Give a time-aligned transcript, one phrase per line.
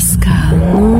[0.00, 0.99] Pascal,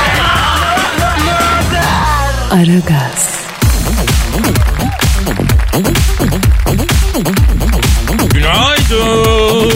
[2.51, 3.45] Aragaz,
[8.33, 9.69] Günaydın.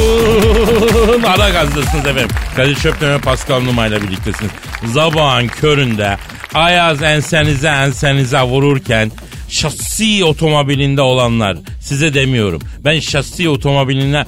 [1.23, 2.27] Ara gazdasınız efendim.
[2.55, 4.51] Kadir Çöpten ve Pascal Numa ile birliktesiniz.
[4.85, 6.17] Zabağın köründe
[6.53, 9.12] ayaz ensenize ensenize vururken
[9.49, 12.62] şasi otomobilinde olanlar size demiyorum.
[12.85, 14.26] Ben şasi otomobiline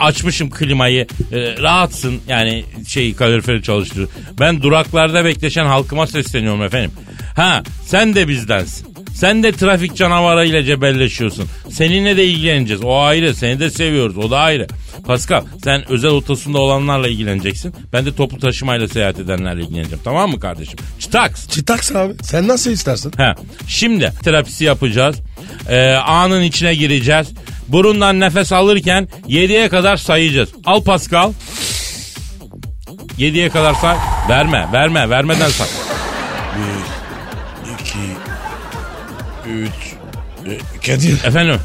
[0.00, 4.08] açmışım klimayı e, rahatsın yani şey kaloriferi çalıştırıyor.
[4.40, 6.92] Ben duraklarda bekleşen halkıma sesleniyorum efendim.
[7.36, 8.96] Ha sen de bizdensin.
[9.14, 11.48] Sen de trafik canavarıyla cebelleşiyorsun.
[11.70, 12.84] Seninle de ilgileneceğiz.
[12.84, 13.34] O ayrı.
[13.34, 14.18] Seni de seviyoruz.
[14.18, 14.66] O da ayrı.
[15.06, 17.74] Pascal sen özel otosunda olanlarla ilgileneceksin.
[17.92, 20.00] Ben de toplu taşımayla seyahat edenlerle ilgileneceğim.
[20.04, 20.78] Tamam mı kardeşim?
[20.98, 21.48] Çıtaks.
[21.48, 22.14] Çitaks abi.
[22.22, 23.12] Sen nasıl istersin?
[23.16, 23.34] Ha.
[23.66, 25.16] Şimdi terapisi yapacağız.
[25.68, 27.28] Ee, anın içine gireceğiz.
[27.68, 30.48] Burundan nefes alırken 7'ye kadar sayacağız.
[30.64, 31.32] Al Pascal.
[33.18, 33.96] 7'ye kadar say.
[34.28, 35.68] Verme, verme, vermeden say.
[39.46, 39.52] 2
[40.46, 41.24] 3 Kadir.
[41.24, 41.60] Efendim?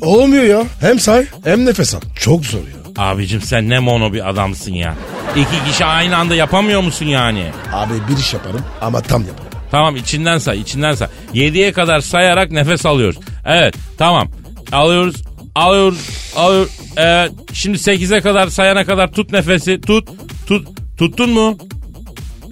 [0.00, 0.64] Olmuyor ya.
[0.80, 2.00] Hem say hem nefes al.
[2.20, 3.02] Çok zor ya.
[3.04, 4.94] Abicim sen ne mono bir adamsın ya.
[5.36, 7.50] İki kişi aynı anda yapamıyor musun yani?
[7.72, 9.50] Abi bir iş yaparım ama tam yaparım.
[9.70, 11.08] Tamam içinden say içinden say.
[11.34, 13.18] 7'ye kadar sayarak nefes alıyoruz.
[13.44, 14.28] Evet tamam
[14.72, 15.22] alıyoruz
[15.54, 15.98] alıyoruz
[16.36, 16.72] alıyoruz.
[16.96, 20.08] Evet şimdi 8'e kadar sayana kadar tut nefesi tut
[20.46, 21.58] tut tuttun mu?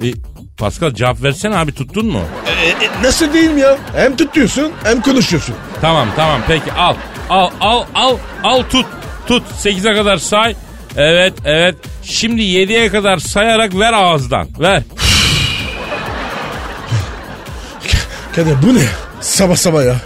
[0.03, 0.07] E,
[0.59, 2.21] Pascal cevap versene abi tuttun mu?
[2.47, 3.79] E, e, nasıl diyeyim ya?
[3.97, 5.55] Hem tutuyorsun hem konuşuyorsun.
[5.81, 6.95] Tamam tamam peki al
[7.31, 8.87] al al al al tut
[9.27, 10.57] tut 8'e kadar say.
[10.97, 14.83] Evet evet şimdi 7'ye kadar sayarak ver ağızdan ver.
[18.37, 18.85] Kadir bu ne?
[19.21, 19.97] Sabah sabah ya.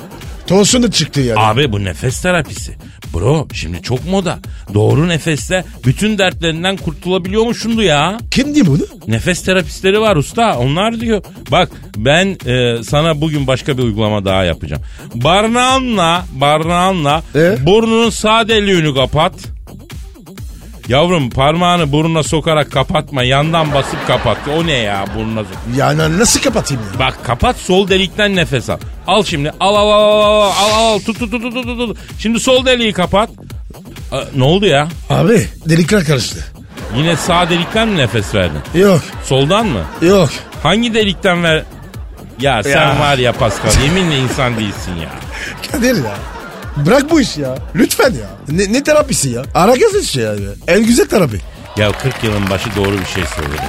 [0.47, 1.41] Tonsun da çıktı yani.
[1.41, 2.77] Abi bu nefes terapisi.
[3.15, 4.39] Bro şimdi çok moda.
[4.75, 8.19] Doğru nefesle bütün dertlerinden kurtulabiliyormuşsundu ya.
[8.31, 8.83] Kim diyor bunu?
[9.07, 11.23] Nefes terapistleri var usta onlar diyor.
[11.51, 14.83] Bak ben e, sana bugün başka bir uygulama daha yapacağım.
[15.15, 17.67] Barnağınla, barnağınla E?
[17.67, 19.33] burnunun sağ deliğini kapat.
[20.89, 23.23] Yavrum parmağını burnuna sokarak kapatma.
[23.23, 24.39] Yandan basıp kapat.
[24.59, 26.99] O ne ya burnuna sok- Yani nasıl kapatayım ya?
[26.99, 28.79] Bak kapat sol delikten nefes al.
[29.07, 29.53] Al şimdi.
[29.61, 31.97] Al al al al al al al tut tut tut tut tut.
[32.19, 33.31] Şimdi sol deliği kapat.
[34.13, 34.89] Aa, ne oldu ya?
[35.11, 36.45] Abi delikler karıştı.
[36.97, 38.61] Yine sağ delikten mi nefes verdin?
[38.75, 39.81] Yok Soldan mı?
[40.03, 40.29] yok.
[40.63, 41.63] Hangi delikten ver?
[42.41, 43.01] Ya sen Ya.
[43.01, 45.09] var ya Pascal yeminle insan değilsin ya.
[45.73, 46.15] Kadir ya.
[46.87, 47.55] Bırak bu işi ya.
[47.75, 48.31] Lütfen ya.
[48.49, 49.43] Ne, ne terapisi ya?
[49.55, 50.35] Ara gaz işte ya.
[50.69, 51.41] En güzel terapi.
[51.77, 53.61] Ya 40 yılın başı doğru bir şey söyledin.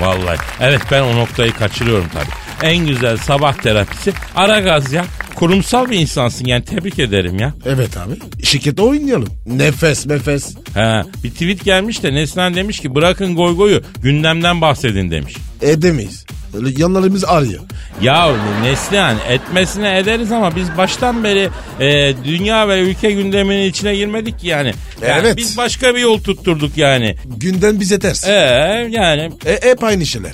[0.00, 0.38] Vallahi.
[0.60, 2.66] Evet ben o noktayı kaçırıyorum tabii.
[2.72, 5.04] En güzel sabah terapisi ara gaz ya.
[5.34, 7.54] Kurumsal bir insansın yani tebrik ederim ya.
[7.66, 8.44] Evet abi.
[8.44, 9.28] Şirkette oynayalım.
[9.46, 10.54] Nefes nefes.
[10.74, 15.34] Ha, bir tweet gelmiş de Neslihan demiş ki bırakın goygoyu gündemden bahsedin demiş.
[15.62, 16.24] Edemeyiz.
[16.76, 17.60] Yanlarımız arıyor.
[18.02, 18.30] Ya
[18.62, 21.48] Neslihan etmesine ederiz ama biz baştan beri
[21.80, 24.74] e, dünya ve ülke gündeminin içine girmedik ki yani.
[25.02, 25.36] Yani Evet.
[25.36, 27.16] Biz başka bir yol tutturduk yani.
[27.36, 28.28] Günden bize ters.
[28.28, 28.32] E
[28.90, 30.32] yani E, hep aynı şeyler.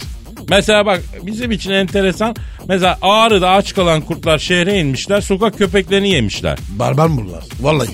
[0.48, 2.36] mesela bak bizim için enteresan.
[2.68, 6.58] Mesela Ağrı'da aç kalan kurtlar şehre inmişler sokak köpeklerini yemişler.
[6.68, 7.44] Barbar bunlar.
[7.60, 7.90] Vallahi.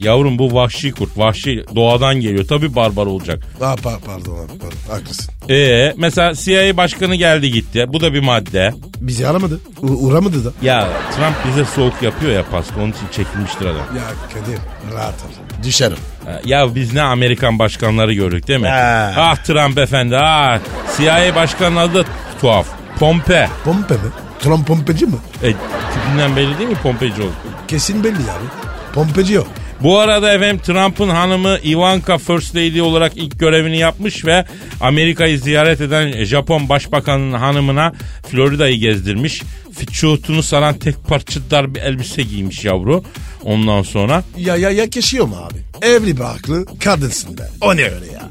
[0.00, 3.42] Yavrum bu vahşi kurt vahşi doğadan geliyor tabi barbar olacak.
[3.60, 4.76] Aa, pa- pardon abi pardon.
[4.90, 5.34] Haklısın.
[5.50, 8.72] E mesela CIA başkanı geldi gitti bu da bir madde.
[9.00, 9.60] Bizi aramadı.
[9.82, 10.52] U- uğramadı da.
[10.62, 13.76] Ya Trump bize soğuk yapıyor ya Pascal onun için çekilmiştir adam.
[13.76, 14.02] Ya
[14.34, 14.58] Kadir
[14.94, 15.62] rahat ol.
[15.64, 15.96] Düşerim.
[16.44, 18.68] Ya biz ne Amerikan başkanları gördük değil mi?
[18.68, 19.12] Ha.
[19.16, 20.58] Ah Trump efendi ah.
[20.96, 22.04] CIA başkanının adı da
[22.40, 22.66] tuhaf.
[22.98, 23.48] Pompe.
[23.64, 24.00] Pompe mi?
[24.40, 25.12] Trump pompeci mi?
[25.42, 25.52] E,
[25.94, 27.32] tipinden belli değil mi pompeci oldu?
[27.68, 28.44] Kesin belli abi.
[28.94, 29.46] Pompeci yok.
[29.82, 34.44] Bu arada efendim Trump'ın hanımı Ivanka First Lady olarak ilk görevini yapmış ve
[34.80, 37.92] Amerika'yı ziyaret eden Japon Başbakanı'nın hanımına
[38.26, 39.42] Florida'yı gezdirmiş.
[39.78, 43.02] Fiçutunu saran tek parça dar bir elbise giymiş yavru.
[43.44, 45.86] Ondan sonra Ya ya ya yaşıyor mu abi?
[45.86, 47.42] Evli barklı kadınsın be.
[47.60, 48.28] O ne öyle ya?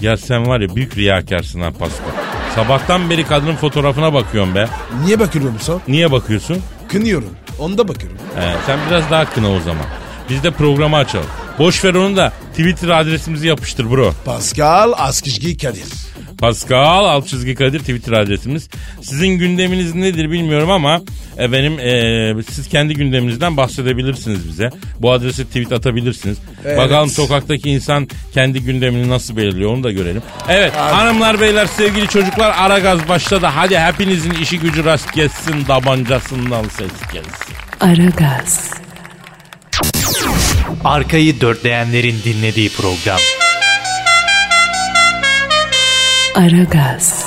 [0.00, 2.10] ya sen var ya büyük riyakarsın ha Pascal.
[2.54, 4.68] Sabahtan beri kadının fotoğrafına bakıyorum be.
[5.04, 5.80] Niye bakıyorum musun?
[5.88, 6.58] Niye bakıyorsun?
[6.88, 7.30] Kınıyorum.
[7.58, 8.18] Onda bakıyorum.
[8.36, 9.86] He, sen biraz daha kına o zaman.
[10.30, 11.26] Biz de programı açalım.
[11.58, 14.14] Boş ver onu da Twitter adresimizi yapıştır bro.
[14.24, 15.84] Pascal Askışgi Kadir.
[16.38, 18.68] Pascal alt çizgi Kadir Twitter adresimiz.
[19.02, 21.00] Sizin gündeminiz nedir bilmiyorum ama
[21.38, 24.70] efendim e, siz kendi gündeminizden bahsedebilirsiniz bize.
[25.00, 26.38] Bu adrese tweet atabilirsiniz.
[26.64, 26.78] Evet.
[26.78, 30.22] Bakalım sokaktaki insan kendi gündemini nasıl belirliyor onu da görelim.
[30.48, 33.46] Evet hanımlar beyler sevgili çocuklar ara gaz başladı.
[33.46, 37.54] Hadi hepinizin işi gücü rast gelsin tabancasından ses gelsin.
[37.80, 38.70] Aragaz,
[40.84, 43.18] Arkayı dörtleyenlerin dinlediği program.
[46.34, 47.24] Aragaz,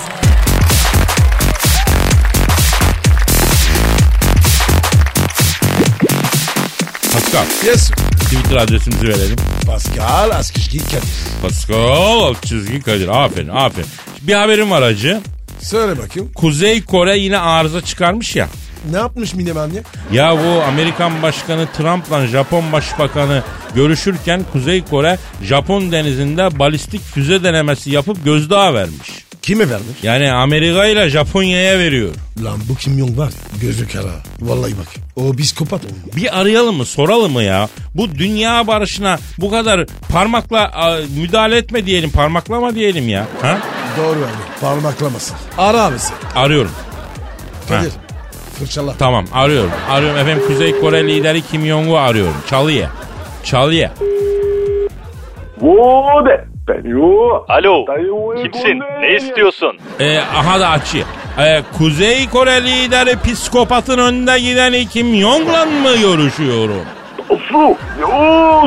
[7.13, 7.91] Pascal Yes.
[8.21, 9.35] Twitter adresimizi verelim.
[9.67, 11.01] Pascal Askışki Kadir.
[11.41, 13.07] Pascal alt çizgi Kadir.
[13.07, 13.87] Aferin aferin.
[14.21, 15.21] Bir haberim var hacı.
[15.61, 16.31] Söyle bakayım.
[16.35, 18.47] Kuzey Kore yine arıza çıkarmış ya.
[18.91, 19.81] Ne yapmış Mineman ya?
[20.11, 23.43] Ya bu Amerikan Başkanı Trump'la Japon Başbakanı
[23.75, 29.09] görüşürken Kuzey Kore Japon denizinde balistik füze denemesi yapıp gözdağı vermiş.
[29.41, 30.03] Kime vermiş?
[30.03, 32.09] Yani Amerika ile Japonya'ya veriyor.
[32.43, 33.33] Lan bu Kim Jong var.
[33.61, 34.11] Gözü kara.
[34.41, 34.87] Vallahi bak.
[35.15, 36.15] O biskopat olmuş.
[36.15, 37.69] Bir arayalım mı soralım mı ya?
[37.95, 43.27] Bu dünya barışına bu kadar parmakla a, müdahale etme diyelim parmaklama diyelim ya.
[43.41, 43.57] Ha?
[43.97, 44.59] Doğru abi.
[44.61, 45.35] Parmaklamasın.
[45.57, 46.13] Ara abisi.
[46.35, 46.71] Arıyorum.
[47.69, 47.91] Kadir.
[48.61, 48.93] Fırçala.
[48.99, 49.71] Tamam arıyorum.
[49.89, 52.35] Arıyorum efendim Kuzey Kore lideri Kim Jong-un arıyorum.
[52.49, 52.89] Çalıya.
[53.43, 53.91] Çalıya.
[55.61, 56.45] Vode.
[57.49, 57.85] Alo,
[58.43, 58.79] kimsin?
[59.01, 59.77] Ne istiyorsun?
[59.99, 61.05] Ee, aha da açıyor.
[61.39, 66.85] Ee, Kuzey Kore lideri psikopatın önünde giden Kim Jong'la mı görüşüyorum?
[67.31, 67.77] Su.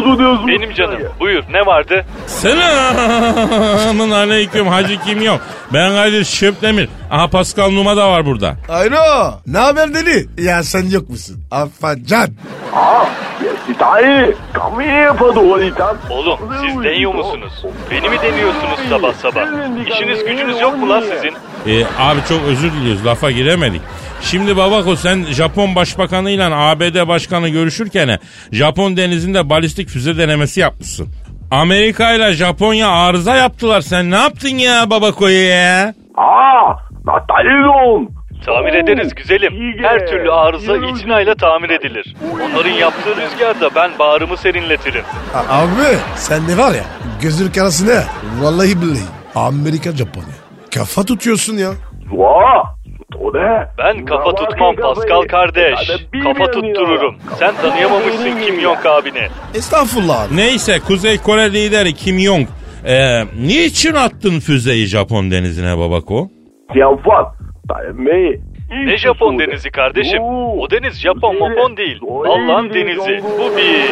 [0.05, 0.49] Su diyorsun.
[0.49, 0.99] Benim canım.
[1.21, 2.05] Buyur, ne vardı?
[2.27, 5.41] Selamun aleyküm Hacı Kim Jong.
[5.73, 6.89] Ben Kadir Şöpdemir.
[7.11, 8.57] Aha Pascal Numa da var burada.
[8.69, 9.33] Ayno.
[9.47, 10.27] Ne haber deli?
[10.47, 11.37] Ya sen yok musun?
[11.51, 12.29] Afacan.
[12.75, 13.07] Ah.
[13.45, 14.37] Yes, dayı.
[14.53, 15.97] Kami yapmadı o itan.
[16.11, 17.53] Oğlum, siz deniyor musunuz?
[17.91, 19.43] Beni mi deniyorsunuz sabah sabah?
[19.87, 21.35] İşiniz gücünüz yok mu lan sizin?
[21.67, 23.83] Ee, abi çok özür diliyoruz lafa giremedik.
[24.21, 28.19] Şimdi babako sen Japon başbakanıyla ABD başkanı görüşürken
[28.53, 31.09] Japon denizinde balistik füze denemesi yapmışsın.
[31.51, 33.81] Amerika ile Japonya arıza yaptılar.
[33.81, 35.95] Sen ne yaptın ya babakoya ya?
[36.17, 36.77] Ah.
[37.05, 38.09] Natalyon.
[38.47, 39.53] Tamir ederiz güzelim.
[39.83, 42.17] Her türlü arıza itinayla tamir edilir.
[42.35, 45.03] Onların yaptığı rüzgarda ben bağrımı serinletirim.
[45.35, 46.85] A- abi sen ne var ya?
[47.23, 48.03] Gözün karası ne?
[48.41, 49.03] Vallahi billahi.
[49.35, 50.27] Amerika Japonya.
[50.75, 51.71] Kafa tutuyorsun ya.
[52.11, 52.74] Wa.
[53.13, 53.69] Tode.
[53.79, 55.91] Ben kafa tutmam Pascal kardeş.
[56.23, 57.17] Kafa tuttururum.
[57.39, 59.29] Sen tanıyamamışsın Kim Jong abini.
[59.55, 60.31] Estağfurullah.
[60.31, 62.47] Neyse Kuzey Kore lideri Kim Jong.
[62.87, 66.29] Ee, niçin attın füzeyi Japon denizine babako?
[66.73, 67.27] Tianfan.
[67.69, 68.41] Dayı
[68.85, 70.23] Ne Japon denizi kardeşim?
[70.23, 72.01] O deniz Japon mopon değil.
[72.27, 73.21] Allah'ın denizi.
[73.39, 73.85] Bu bir.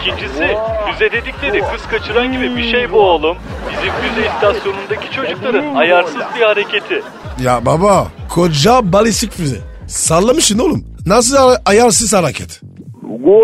[0.00, 0.56] İkincisi
[0.86, 3.36] füze dedikleri kız kaçıran gibi bir şey bu oğlum.
[3.70, 7.02] Bizim füze istasyonundaki çocukların ayarsız bir hareketi.
[7.42, 9.60] Ya baba koca balistik füze.
[9.86, 10.84] Sallamışsın oğlum.
[11.06, 12.60] Nasıl a- ayarsız hareket?
[13.00, 13.40] Wo.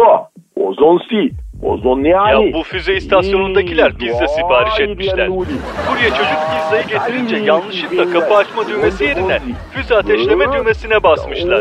[0.57, 1.31] Ozon si.
[1.63, 2.53] Ozon ne Ya yani?
[2.55, 5.29] bu füze istasyonundakiler pizza sipariş etmişler.
[5.29, 9.41] Kurye çocuk pizzayı getirince yanlışlıkla kapı açma düğmesi yerine
[9.73, 11.61] füze ateşleme düğmesine basmışlar.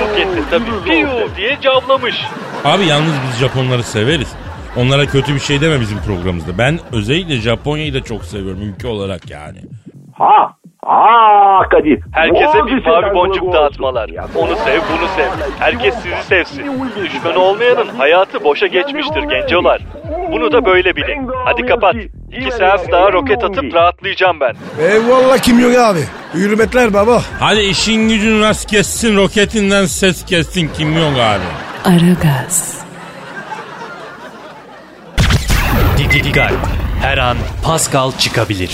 [0.00, 2.14] Roket de tabii piyu diye cavlamış.
[2.64, 4.32] Abi yalnız biz Japonları severiz.
[4.76, 6.58] Onlara kötü bir şey deme bizim programımızda.
[6.58, 9.58] Ben özellikle Japonya'yı da çok seviyorum ülke olarak yani.
[10.12, 10.54] Ha.
[10.88, 12.00] Ha Kadir.
[12.12, 14.10] Herkese bir mavi boncuk dağıtmalar.
[14.36, 15.28] Onu sev bunu sev.
[15.58, 16.64] Herkes sizi sevsin.
[17.04, 19.82] Düşmanı olmayanın hayatı boşa geçmiştir gencolar.
[20.32, 21.28] Bunu da böyle bilin.
[21.44, 21.94] Hadi kapat.
[22.32, 24.54] İki seans daha roket atıp rahatlayacağım ben.
[24.80, 26.00] Eyvallah Kim Jong abi.
[26.34, 27.22] Hürmetler baba.
[27.40, 31.44] Hadi işin gücün rast kessin roketinden ses kessin Kim Jong abi.
[31.84, 32.84] Aragaz,
[35.98, 36.52] Dikkat.
[37.02, 38.70] Her an Pascal çıkabilir.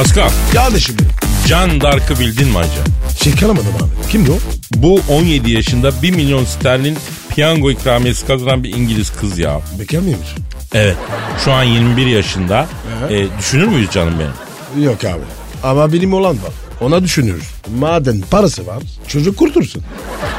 [0.00, 1.10] Pascal, Kardeşim benim.
[1.46, 2.84] Can Dark'ı bildin mi acaba?
[3.18, 4.10] Çıkaramadım abi.
[4.10, 4.38] Kimdi o?
[4.74, 6.98] Bu 17 yaşında 1 milyon sterlin
[7.34, 9.60] piyango ikramiyesi kazanan bir İngiliz kız ya.
[9.78, 10.28] Bekar mıymış?
[10.74, 10.96] Evet.
[11.44, 12.66] Şu an 21 yaşında.
[13.10, 14.84] E, düşünür müyüz canım benim?
[14.84, 15.22] Yok abi.
[15.62, 16.52] Ama benim olan var.
[16.80, 17.44] Ona düşünürüz.
[17.78, 19.82] Madem parası var çocuk kurtursun.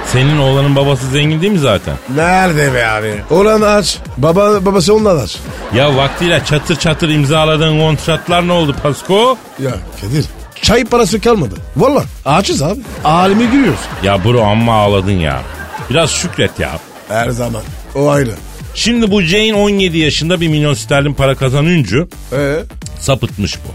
[0.05, 1.95] Senin oğlanın babası zengin değil mi zaten?
[2.15, 3.13] Nerede be abi?
[3.29, 3.97] Olan aç.
[4.17, 5.37] Baba, babası ondan aç.
[5.75, 9.37] Ya vaktiyle çatır çatır imzaladığın kontratlar ne oldu Pasko?
[9.63, 9.71] Ya
[10.01, 10.25] Kadir.
[10.61, 11.55] Çay parası kalmadı.
[11.77, 12.79] Valla açız abi.
[13.03, 13.79] Alemi giriyoruz.
[14.03, 15.41] Ya bro amma ağladın ya.
[15.89, 16.79] Biraz şükret ya.
[17.07, 17.61] Her zaman.
[17.95, 18.31] O ayrı.
[18.75, 21.97] Şimdi bu Jane 17 yaşında 1 milyon sterlin para kazanınca
[22.33, 22.55] Ee?
[22.99, 23.69] sapıtmış bu.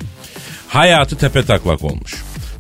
[0.69, 2.15] Hayatı tepe taklak olmuş.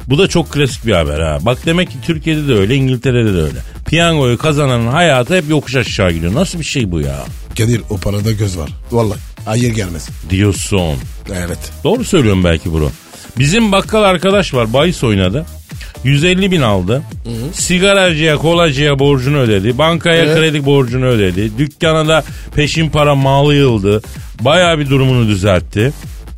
[0.09, 1.39] Bu da çok klasik bir haber ha.
[1.43, 3.59] Bak demek ki Türkiye'de de öyle, İngiltere'de de öyle.
[3.87, 6.35] Piyangoyu kazananın hayatı hep yokuş aşağı gidiyor.
[6.35, 7.17] Nasıl bir şey bu ya?
[7.59, 8.71] Kadir o parada göz var.
[8.93, 10.09] Vallahi hayır gelmez.
[10.31, 10.95] Diyorsun.
[11.35, 11.59] Evet.
[11.85, 12.91] Doğru söylüyorum belki bro.
[13.39, 15.47] Bizim bakkal arkadaş var bahis oynadı.
[16.05, 17.03] 150 bin aldı.
[17.53, 19.79] Sigaracıya kolacıya borcunu ödedi.
[19.79, 20.37] Bankaya Evet.
[20.39, 21.59] kredi borcunu ödedi.
[21.59, 24.03] Dükkana da peşin para malı yıldı.
[24.41, 25.93] Baya bir durumunu düzeltti.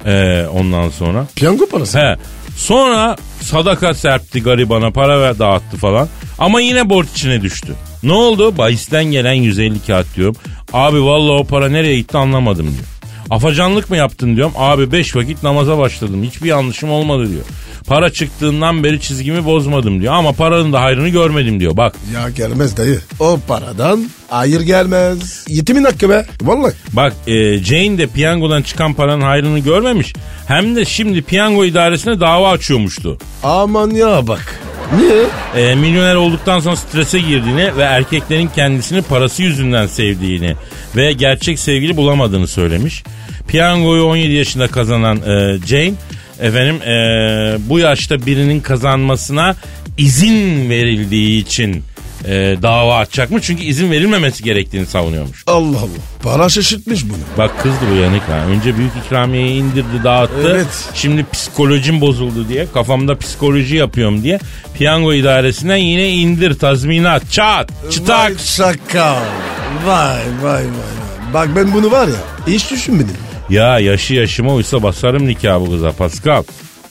[0.07, 1.27] Ee, ondan sonra.
[1.37, 1.99] Piyango parası.
[1.99, 2.17] He.
[2.59, 6.09] Sonra sadaka serpti garibana para ver dağıttı falan.
[6.39, 7.75] Ama yine borç içine düştü.
[8.03, 8.59] Ne oldu?
[8.59, 10.37] Bahisten gelen 150 kağıt diyorum.
[10.73, 12.87] Abi vallahi o para nereye gitti anlamadım diyor.
[13.31, 14.53] Afacanlık mı yaptın diyorum.
[14.57, 16.23] Abi 5 vakit namaza başladım.
[16.23, 17.45] Hiçbir yanlışım olmadı diyor.
[17.89, 20.15] Para çıktığından beri çizgimi bozmadım diyor.
[20.15, 21.77] Ama paranın da hayrını görmedim diyor.
[21.77, 23.01] Bak Ya gelmez dayı.
[23.21, 25.45] O paradan hayır gelmez.
[25.49, 26.27] Yetimin hakkı be.
[26.43, 26.73] Vallahi.
[26.93, 30.13] Bak e, Jane de piyangodan çıkan paranın hayrını görmemiş.
[30.47, 33.19] Hem de şimdi piyango idaresine dava açıyormuştu.
[33.43, 34.61] Aman ya bak.
[34.97, 35.25] Niye?
[35.57, 40.55] e, milyoner olduktan sonra strese girdiğini ve erkeklerin kendisini parası yüzünden sevdiğini
[40.97, 43.03] ve gerçek sevgili bulamadığını söylemiş.
[43.49, 45.93] Piyangoyu 17 yaşında kazanan e, Jane
[46.41, 46.91] efendim e,
[47.69, 49.57] bu yaşta birinin kazanmasına
[49.99, 51.85] izin verildiği için
[52.25, 53.43] e, dava açacakmış.
[53.47, 55.45] Çünkü izin verilmemesi gerektiğini savunuyormuş.
[55.47, 55.89] Allah Allah.
[56.23, 57.19] Para şaşırtmış bunu.
[57.39, 58.45] Bak kızdı bu yanık ha.
[58.51, 60.51] Önce büyük ikramiyeyi indirdi dağıttı.
[60.51, 60.67] Evet.
[60.95, 64.39] Şimdi psikolojim bozuldu diye kafamda psikoloji yapıyorum diye
[64.75, 68.31] piyango idaresinden yine indir tazminat çat çıtak.
[68.31, 69.23] Vay şaka.
[69.87, 70.99] Vay vay vay.
[71.35, 72.15] Bak ben bunu var ya
[72.55, 73.17] hiç düşünmedim.
[73.51, 76.43] Ya yaşı yaşıma uysa basarım nikah bu kıza Pascal.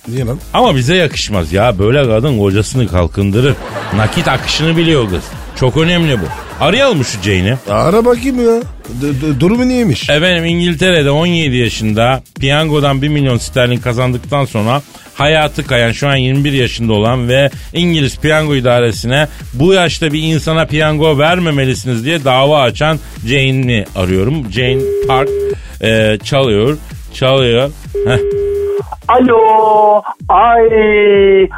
[0.08, 0.40] Niye lan?
[0.54, 3.54] Ama bize yakışmaz ya böyle kadın kocasını kalkındırır.
[3.96, 5.24] Nakit akışını biliyor kız.
[5.56, 6.26] Çok önemli bu.
[6.60, 7.58] Arayalım şu Jane'i?
[7.70, 8.62] Ara bakayım ya.
[9.02, 10.10] D- d- durumu neymiş?
[10.10, 14.82] Efendim İngiltere'de 17 yaşında piyangodan 1 milyon sterlin kazandıktan sonra
[15.14, 20.66] hayatı kayan şu an 21 yaşında olan ve İngiliz piyango idaresine bu yaşta bir insana
[20.66, 24.52] piyango vermemelisiniz diye dava açan Jane'i arıyorum.
[24.52, 25.30] Jane Park
[25.82, 26.78] e, çalıyor,
[27.14, 27.70] çalıyor.
[28.08, 28.18] Heh.
[29.08, 30.70] Alo, ay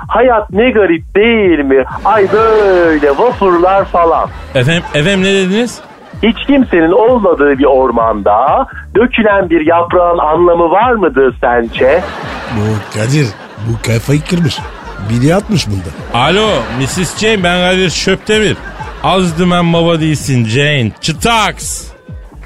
[0.08, 1.84] hayat ne garip değil mi?
[2.06, 4.30] Ay böyle vapurlar falan.
[4.56, 5.80] Efendim, efendim ne dediniz?
[6.24, 12.02] Hiç kimsenin olmadığı bir ormanda dökülen bir yaprağın anlamı var mıdır sence?
[12.58, 13.28] Bu Kadir
[13.68, 14.60] bu kafayı kırmış.
[15.10, 16.20] Biri atmış bunda.
[16.24, 16.48] Alo
[16.80, 17.18] Mrs.
[17.20, 18.58] Jane ben Kadir Şöptemir.
[19.04, 20.92] Az dümen baba değilsin Jane.
[21.02, 21.89] Çıtaks.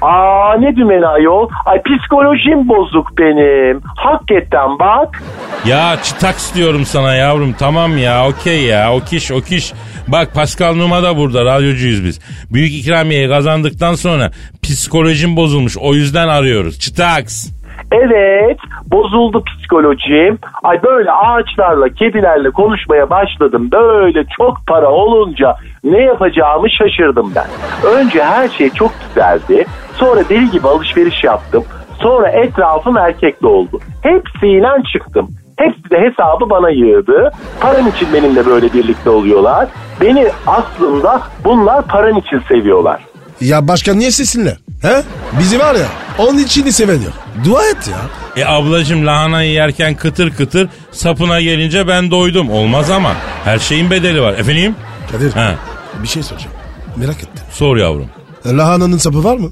[0.04, 1.48] Aa ne dümeni ayol?
[1.66, 3.80] Ay psikolojim bozuk benim.
[3.96, 5.22] Hakikaten bak.
[5.66, 9.72] Ya çıtaks diyorum sana yavrum tamam ya okey ya okiş okiş.
[10.08, 12.20] Bak Pascal Numa da burada radyocuyuz biz.
[12.50, 14.30] Büyük ikramiyeyi kazandıktan sonra
[14.62, 16.80] psikolojim bozulmuş o yüzden arıyoruz.
[16.80, 17.50] Çıtaks.
[17.92, 20.38] Evet bozuldu psikolojim.
[20.62, 23.68] Ay böyle ağaçlarla kedilerle konuşmaya başladım.
[23.72, 27.46] Böyle çok para olunca ne yapacağımı şaşırdım ben.
[27.90, 29.64] Önce her şey çok güzeldi.
[29.94, 31.64] Sonra deli gibi alışveriş yaptım.
[32.02, 33.80] Sonra etrafım erkekli oldu.
[34.02, 35.28] Hepsiyle çıktım.
[35.58, 37.30] Hepsi de hesabı bana yığdı.
[37.60, 39.68] Param için benimle böyle birlikte oluyorlar.
[40.00, 43.00] Beni aslında bunlar param için seviyorlar.
[43.40, 44.56] Ya başka niye sesinler?
[44.82, 45.02] He?
[45.38, 45.86] Bizi var ya
[46.18, 47.12] onun içini seveniyor.
[47.44, 47.98] Dua et ya.
[48.42, 52.50] E ablacım lahanayı yerken kıtır kıtır sapına gelince ben doydum.
[52.50, 53.12] Olmaz ama
[53.44, 54.32] her şeyin bedeli var.
[54.32, 54.74] Efendim?
[55.12, 55.54] Kadir He,
[56.02, 56.52] bir şey soracağım.
[56.96, 57.44] Merak ettim.
[57.52, 58.08] sor yavrum.
[58.46, 59.50] Lahananın sapı var mı?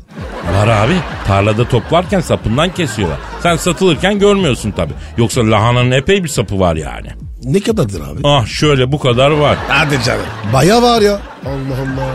[0.56, 0.92] Var abi.
[1.26, 3.18] Tarlada toplarken sapından kesiyorlar.
[3.42, 4.92] Sen satılırken görmüyorsun tabii.
[5.16, 7.08] Yoksa lahananın epey bir sapı var yani.
[7.44, 8.20] Ne kadardır abi?
[8.24, 9.56] Ah şöyle bu kadar var.
[9.68, 10.24] Hadi canım.
[10.52, 11.12] Baya var ya.
[11.46, 12.14] Allah Allah.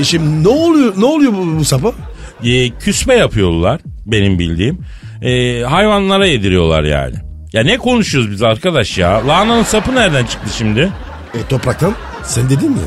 [0.00, 1.92] E şimdi ne oluyor ne oluyor bu, bu sapa?
[2.44, 4.78] E, küsme yapıyorlar benim bildiğim.
[5.22, 7.14] E, hayvanlara yediriyorlar yani.
[7.52, 9.26] Ya ne konuşuyoruz biz arkadaş ya?
[9.28, 10.88] Lahananın sapı nereden çıktı şimdi?
[11.34, 11.92] E topraktan
[12.22, 12.78] sen dedin mi?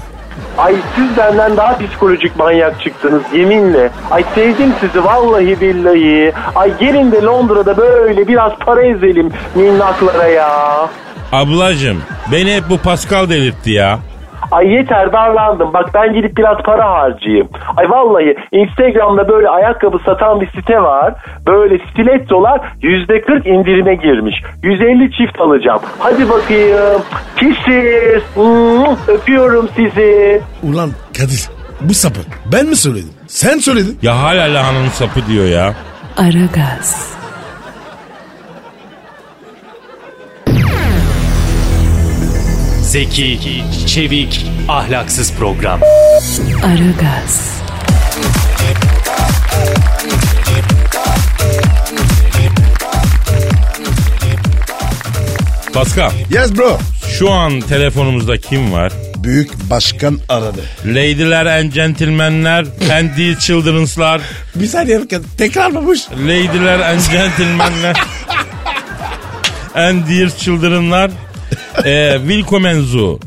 [0.57, 3.89] Ay siz benden daha psikolojik manyak çıktınız yeminle.
[4.11, 6.33] Ay sevdim sizi vallahi billahi.
[6.55, 10.89] Ay gelin de Londra'da böyle biraz para ezelim minnaklara ya.
[11.31, 13.99] Ablacım beni hep bu Pascal delirtti ya.
[14.51, 15.73] Ay yeter darlandım.
[15.73, 17.49] Bak ben gidip biraz para harcayayım.
[17.77, 21.13] Ay vallahi Instagram'da böyle ayakkabı satan bir site var.
[21.47, 24.35] Böyle stilettolar yüzde 40 indirime girmiş.
[24.63, 25.79] 150 çift alacağım.
[25.99, 27.01] Hadi bakayım.
[27.37, 28.23] Kisses.
[28.35, 30.41] Hmm, öpüyorum sizi.
[30.63, 31.49] Ulan Kadir
[31.81, 32.19] bu sapı
[32.51, 33.09] ben mi söyledim?
[33.27, 33.97] Sen söyledin.
[34.01, 35.73] Ya hala lahananın sapı diyor ya.
[36.17, 37.13] Aragaz,
[42.91, 45.81] Zeki, çevik, ahlaksız program.
[46.63, 47.61] Aragaz,
[55.73, 56.79] Pascal Yes bro.
[57.19, 58.93] Şu an telefonumuzda kim var?
[59.17, 60.61] Büyük başkan aradı.
[60.85, 64.21] Lady'ler and gentlemenler and dear children'slar.
[64.55, 66.01] Bir saniye bakın tekrarlamış.
[66.11, 67.95] Lady'ler and gentlemenler
[69.75, 71.11] and dear children'lar.
[71.85, 73.19] E, willkommen zu.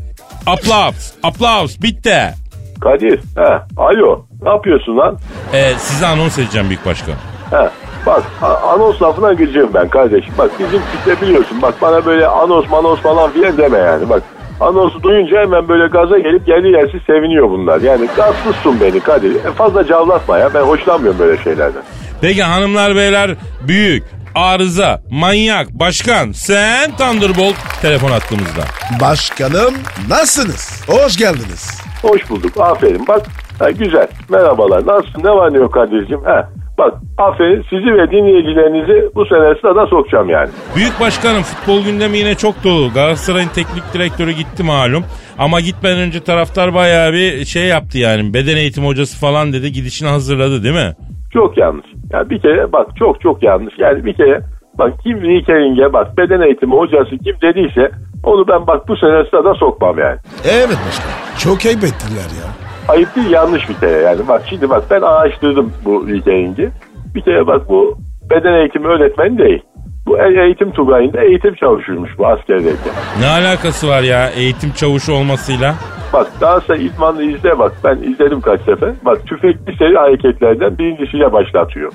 [0.47, 1.13] Applaus.
[1.23, 1.83] Applaus.
[1.83, 2.35] Bitti.
[2.81, 3.19] Kadir.
[3.37, 3.61] He.
[3.77, 4.27] Alo.
[4.43, 5.19] Ne yapıyorsun lan?
[5.53, 7.15] E, size anons edeceğim Büyük Başkan.
[7.51, 7.69] He.
[8.07, 10.35] Bak anons lafına gıcığım ben kardeşim.
[10.39, 11.63] Bak bizim kitle biliyorsun.
[11.63, 14.09] Bak bana böyle anons manos falan filan deme yani.
[14.09, 14.23] Bak
[14.61, 17.81] anonsu duyunca hemen böyle gaza gelip geldi yersiz seviniyor bunlar.
[17.81, 19.35] Yani gazsızsın beni Kadir.
[19.35, 20.55] E, fazla cavlatma ya.
[20.55, 21.83] Ben hoşlanmıyorum böyle şeylerden.
[22.21, 23.31] Peki hanımlar beyler
[23.69, 28.63] büyük, arıza, manyak, başkan, sen Thunderbolt telefon attığımızda.
[29.01, 29.75] Başkanım
[30.09, 30.85] nasılsınız?
[30.89, 31.83] Hoş geldiniz.
[32.03, 32.53] Hoş bulduk.
[32.61, 33.07] Aferin.
[33.09, 33.23] Bak
[33.59, 34.07] ha, güzel.
[34.29, 34.87] Merhabalar.
[34.87, 35.25] Nasılsın?
[35.25, 36.21] Ne var ne yok Kadir'cim?
[36.25, 36.45] He.
[36.79, 40.49] Bak aferin sizi ve dinleyicilerinizi bu sene sırada sokacağım yani.
[40.77, 42.93] Büyük başkanım futbol gündemi yine çok dolu.
[42.93, 45.05] Galatasaray'ın teknik direktörü gitti malum.
[45.39, 48.35] Ama gitmeden önce taraftar bayağı bir şey yaptı yani.
[48.35, 50.95] Beden eğitim hocası falan dedi gidişini hazırladı değil mi?
[51.33, 51.87] Çok yanlış.
[52.15, 53.75] Yani bir kere bak çok çok yanlış.
[53.79, 54.41] Yani bir kere
[54.79, 57.91] bak kim Rikering'e bak beden eğitimi hocası kim dediyse
[58.25, 60.17] onu ben bak bu sene sırada sokmam yani.
[60.45, 61.17] Evet başkanım.
[61.39, 62.49] Çok ayıp ettiler ya.
[62.89, 64.29] Ayıp değil yanlış bir kere yani.
[64.29, 66.69] Bak şimdi bak ben araştırdım bu Rikering'i.
[67.15, 67.99] Bir kere bak bu
[68.31, 69.63] beden eğitimi öğretmeni değil.
[70.07, 72.93] Bu e- eğitim tugayında eğitim çavuşuymuş bu askerdeyken.
[73.21, 75.75] Ne alakası var ya eğitim çavuşu olmasıyla?
[76.15, 78.91] Bak daha sonra idmanlı izle bak ben izledim kaç sefer.
[79.05, 81.93] Bak tüfekli seri hareketlerden birincisiyle başlatıyor.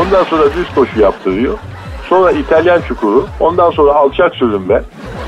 [0.00, 1.58] Ondan sonra düz koşu yaptırıyor.
[2.08, 3.26] Sonra İtalyan çukuru.
[3.40, 4.82] Ondan sonra alçak sürünme.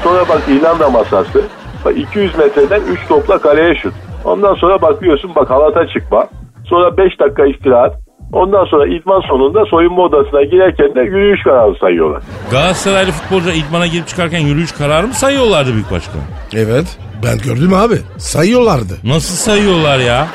[0.04, 1.42] Sonra bak İrlanda masası.
[1.84, 3.94] Bak 200 metreden 3 topla kaleye şut.
[4.24, 6.26] Ondan sonra bakıyorsun bak halata çıkma.
[6.64, 7.94] Sonra 5 dakika istirahat.
[8.32, 12.22] Ondan sonra idman sonunda soyunma odasına girerken de yürüyüş kararı sayıyorlar.
[12.50, 16.20] Galatasaraylı futbolcu idmana girip çıkarken yürüyüş kararı mı sayıyorlardı büyük başkan?
[16.56, 16.98] Evet.
[17.24, 17.98] Ben gördüm abi.
[18.18, 18.94] Sayıyorlardı.
[19.04, 20.26] Nasıl sayıyorlar ya?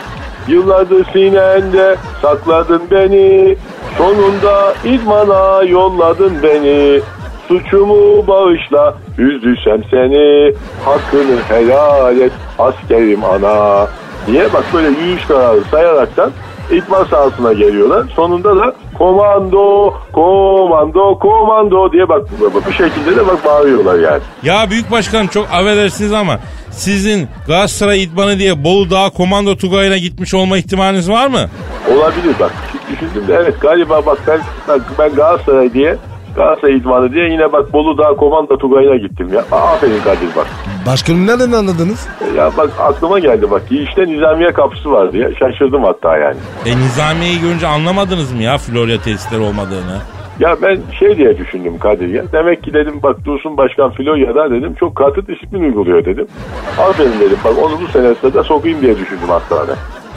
[0.47, 3.57] Yıllardır sinende sakladın beni
[3.97, 7.01] Sonunda idmana yolladın beni
[7.47, 10.53] Suçumu bağışla üzdüysem seni
[10.85, 13.87] Hakkını helal et askerim ana
[14.27, 16.31] diye bak böyle yürüyüş kararı sayaraktan
[16.71, 18.05] idman sahasına geliyorlar.
[18.15, 22.27] Sonunda da komando, komando, komando diye bak
[22.67, 24.21] bu şekilde de bak bağırıyorlar yani.
[24.43, 26.39] Ya büyük başkan çok affedersiniz ama
[26.71, 31.49] sizin Galatasaray idmanı diye Bolu Dağı Komando Tugayı'na gitmiş olma ihtimaliniz var mı?
[31.95, 32.51] Olabilir bak.
[32.91, 34.39] Düşündüm de evet galiba bak ben,
[34.99, 35.97] ben Galatasaray diye
[36.35, 39.41] Galatasaray idmanı diye yine bak Bolu Dağı Komando Tugayı'na gittim ya.
[39.51, 40.47] Aferin Kadir bak.
[40.85, 42.07] Başkanım nereden anladınız?
[42.37, 43.61] Ya bak aklıma geldi bak.
[43.71, 45.29] İşte Nizamiye kapısı vardı ya.
[45.39, 46.37] Şaşırdım hatta yani.
[46.65, 49.97] E Nizamiye'yi görünce anlamadınız mı ya Florya tesisleri olmadığını?
[50.39, 52.23] Ya ben şey diye düşündüm Kadir ya.
[52.31, 56.27] Demek ki dedim bak Dursun Başkan Florya'da dedim çok katı disiplin uyguluyor dedim.
[56.79, 59.75] Aferin dedim bak onu bu senesinde de sokayım diye düşündüm hatta ben.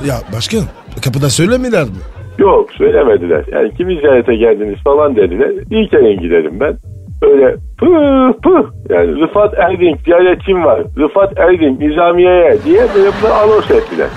[0.08, 0.66] Ya başkanım
[1.04, 1.90] kapıda söylemediler mi?
[2.38, 3.44] Yok söylemediler.
[3.52, 5.50] Yani kimi ziyarete geldiniz falan dediler.
[5.70, 6.76] İlk kere gidelim ben.
[7.22, 10.82] Böyle pıh pıh yani Rıfat Erdinç ziyaretçim var.
[10.98, 14.08] Rıfat Erdinç Nizamiye'ye diye böyle bunu anons ettiler.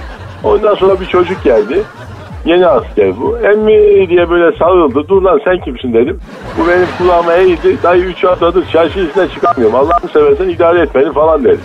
[0.44, 1.82] Ondan sonra bir çocuk geldi.
[2.46, 3.38] Yeni asker bu.
[3.38, 5.08] Emmi diye böyle sarıldı.
[5.08, 6.20] Dur lan sen kimsin dedim.
[6.58, 7.84] Bu benim kulağıma eğildi.
[7.84, 9.76] Dayı 3 haftadır çarşı izine çıkamıyorum.
[9.76, 11.60] Allah'ını seversen idare et beni falan dedi.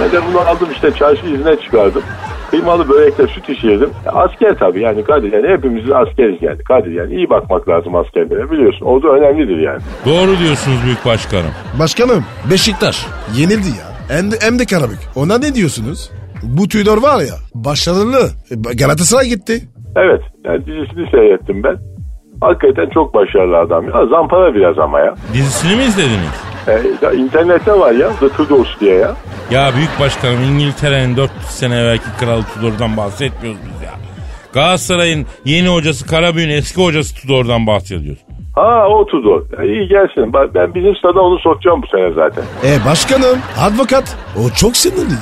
[0.00, 2.02] Ben de bunu aldım işte çarşı izine çıkardım.
[2.50, 3.64] Kıymalı börekle süt.
[4.06, 6.58] Ya asker tabii yani Kadir yani hepimiz askeriz yani.
[6.64, 8.86] Kadir yani iyi bakmak lazım askerlere biliyorsun.
[8.86, 9.80] O da önemlidir yani.
[10.06, 11.50] Doğru diyorsunuz büyük başkanım.
[11.78, 13.06] Başkanım Beşiktaş
[13.36, 14.16] yenildi ya.
[14.16, 14.98] Hem de, hem de Karabük.
[15.16, 16.10] Ona ne diyorsunuz?
[16.42, 18.30] Bu Tudor var ya başarılı.
[18.50, 19.68] E, Galatasaray gitti.
[19.96, 21.76] Evet yani dizisini seyrettim ben.
[22.40, 23.84] Hakikaten çok başarılı adam.
[23.84, 25.14] Ya, zampara biraz ama ya.
[25.32, 26.47] Dizisini mi izlediniz?
[26.68, 29.16] E, ya internette var ya The Tudors diye ya.
[29.50, 33.90] Ya büyük başkanım İngiltere'nin 400 sene evvelki kralı Tudor'dan bahsetmiyoruz biz ya.
[34.52, 38.22] Galatasaray'ın yeni hocası Karabüyün eski hocası Tudor'dan bahsediyoruz.
[38.54, 39.42] Ha o Tudor.
[39.64, 40.32] İyi gelsin.
[40.54, 42.44] Ben bizim stada onu sokacağım bu sene zaten.
[42.64, 44.16] E başkanım advokat.
[44.36, 45.18] O çok sinirli.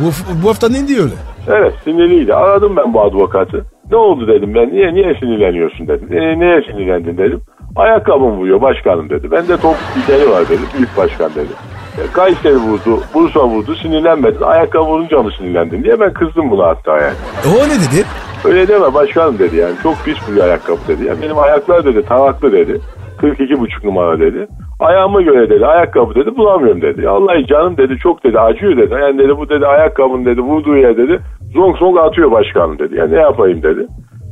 [0.00, 0.10] Bu,
[0.44, 1.14] bu hafta ne diyor öyle?
[1.48, 2.34] Evet sinirliydi.
[2.34, 3.64] Aradım ben bu advokatı.
[3.90, 4.68] Ne oldu dedim ben.
[4.72, 6.12] Niye niye sinirleniyorsun dedim.
[6.12, 7.40] E, neye sinirlendin dedim.
[7.78, 9.30] Ayakkabım vuruyor başkanım dedi.
[9.30, 10.60] Ben de top gideri var dedi.
[10.76, 11.52] Büyük başkan dedi.
[11.98, 14.42] E, Kayseri vurdu, Bursa vurdu, sinirlenmedin.
[14.42, 17.14] Ayakkabı vurunca mı sinirlendin diye ben kızdım buna hatta yani.
[17.44, 18.04] E, o ne dedi?
[18.44, 19.74] Öyle deme başkanım dedi yani.
[19.82, 21.04] Çok pis bir ayakkabı dedi.
[21.04, 22.80] Yani benim ayaklar dedi taraklı dedi.
[23.22, 24.46] 42,5 numara dedi.
[24.80, 27.04] Ayağıma göre dedi ayakkabı dedi bulamıyorum dedi.
[27.04, 28.94] Ya Vallahi canım dedi çok dedi acıyor dedi.
[29.00, 31.20] Yani dedi bu dedi ayakkabın dedi vurduğu yer dedi.
[31.54, 32.96] Zonk zonk atıyor başkanım dedi.
[32.96, 33.86] Yani ne yapayım dedi.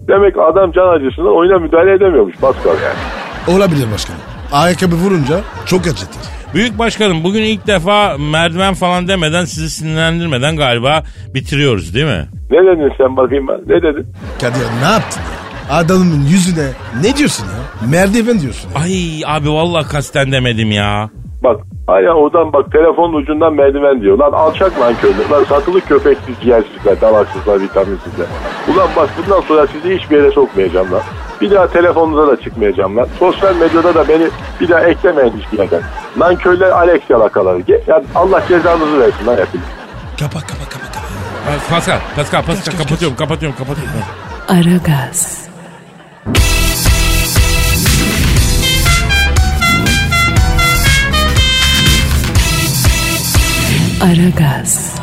[0.09, 3.26] Demek adam can acısından oyuna müdahale edemiyormuş Pascal yani.
[3.49, 4.21] Olabilir başkanım.
[4.53, 6.23] ayakkabı vurunca çok acıtır.
[6.55, 11.03] Büyük başkanım bugün ilk defa merdiven falan demeden sizi sinirlendirmeden galiba
[11.35, 12.27] bitiriyoruz değil mi?
[12.51, 13.61] Ne dedin sen bakayım ben?
[13.75, 14.07] Ne dedin?
[14.41, 15.77] Kadir ne yaptın ya?
[15.77, 16.69] Adamın yüzüne
[17.03, 17.89] ne diyorsun ya?
[17.91, 18.71] Merdiven diyorsun.
[18.75, 18.81] ya.
[18.83, 21.11] Ay abi vallahi kasten demedim ya.
[21.45, 24.19] Bak hala oradan bak telefonun ucundan merdiven diyor.
[24.19, 25.31] Lan alçak lan köylü.
[25.31, 28.27] Lan satılı köpeksiz ciğersizler, dalaksızlar, vitaminsizler.
[28.75, 31.03] Ulan bak bundan sonra sizi hiçbir yere sokmayacağım lan.
[31.41, 33.09] Bir daha telefonunuza da çıkmayacağım lan.
[33.19, 34.29] Sosyal medyada da beni
[34.61, 35.83] bir daha eklemeyin hiçbir yerden.
[36.21, 37.63] Lan köyler Alex yalakaları.
[37.87, 39.67] Yani Allah cezanızı versin lan hepiniz.
[40.21, 41.07] Kapa kapa kapa kapa.
[41.71, 43.93] Pascal, Pascal, Pascal kapatıyorum, kapatıyorum, kapatıyorum.
[44.49, 45.47] Aragaz,
[54.01, 54.96] Aragaz,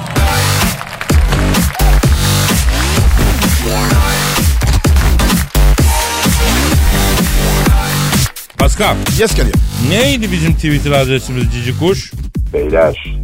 [8.74, 9.54] Pascal, Yes Kadir.
[9.90, 12.12] neydi bizim Twitter adresimiz Cici Kuş?
[12.54, 13.16] Beyler.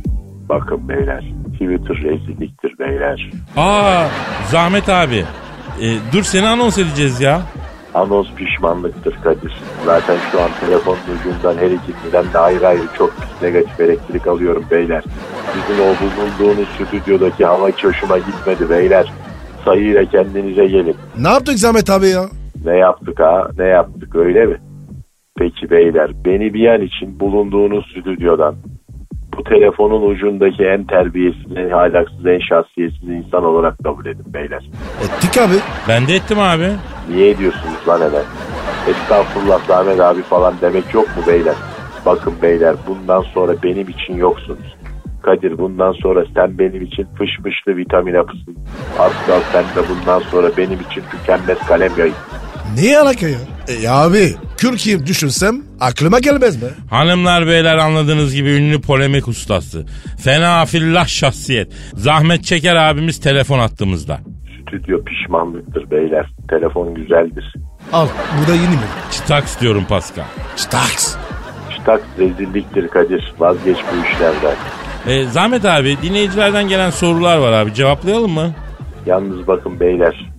[0.49, 1.23] Bakın beyler.
[1.53, 3.31] Twitter rezilliktir beyler.
[3.57, 4.07] Aa,
[4.51, 5.25] Zahmet abi.
[5.81, 7.41] E, dur seni anons edeceğiz ya.
[7.93, 9.53] Anons pişmanlıktır Kadir.
[9.85, 15.03] Zaten şu an telefonun ucundan her ikisinden de ayrı ayrı çok negatif elektrik alıyorum beyler.
[15.53, 19.11] Sizin o bulunduğunuz stüdyodaki hava hiç hoşuma gitmedi beyler.
[19.65, 20.95] Sayıyla kendinize gelin.
[21.17, 22.25] Ne yaptık Zahmet abi ya?
[22.65, 23.47] Ne yaptık ha?
[23.57, 24.57] Ne yaptık öyle mi?
[25.39, 28.55] Peki beyler beni bir an için bulunduğunuz stüdyodan
[29.37, 34.69] bu telefonun ucundaki en terbiyesiz, en ahlaksız, en şahsiyetsiz insan olarak kabul edin beyler.
[35.03, 35.53] Ettik abi.
[35.89, 36.67] Ben de ettim abi.
[37.09, 38.23] Niye ediyorsunuz lan hemen?
[38.89, 41.55] Estağfurullah Zahmet abi falan demek yok mu beyler?
[42.05, 44.75] Bakın beyler bundan sonra benim için yoksunuz.
[45.23, 48.57] Kadir bundan sonra sen benim için fışmışlı vitamin hapısın.
[48.97, 52.15] Pascal sen de bundan sonra benim için tükenmez kalem yayın.
[52.75, 53.37] Ne alaka ya?
[53.67, 56.69] E ya abi Kürkiye düşünsem aklıma gelmez mi?
[56.89, 59.85] Hanımlar beyler anladığınız gibi ünlü polemik ustası.
[60.23, 61.73] Fena fillah şahsiyet.
[61.93, 64.19] Zahmet Çeker abimiz telefon attığımızda.
[64.61, 66.29] Stüdyo pişmanlıktır beyler.
[66.49, 67.53] Telefon güzeldir.
[67.93, 68.07] Al
[68.43, 68.87] bu da yeni mi?
[69.11, 70.23] Çıtaks diyorum Pascal.
[70.55, 71.15] Staks.
[71.77, 73.33] Çıtak rezilliktir Kadir.
[73.39, 74.55] Vazgeç bu işlerden.
[75.07, 78.51] E, Zahmet abi dinleyicilerden gelen sorular var abi cevaplayalım mı?
[79.05, 80.29] Yalnız bakın beyler.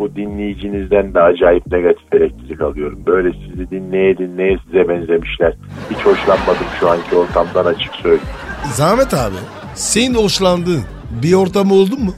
[0.00, 2.98] Bu dinleyicinizden de acayip negatif elektrik alıyorum.
[3.06, 5.54] Böyle sizi dinleye dinleye size benzemişler.
[5.90, 8.24] Hiç hoşlanmadım şu anki ortamdan açık söyleyeyim.
[8.64, 9.34] Zahmet abi
[9.74, 10.82] senin hoşlandığın
[11.22, 12.12] bir ortam oldu mu?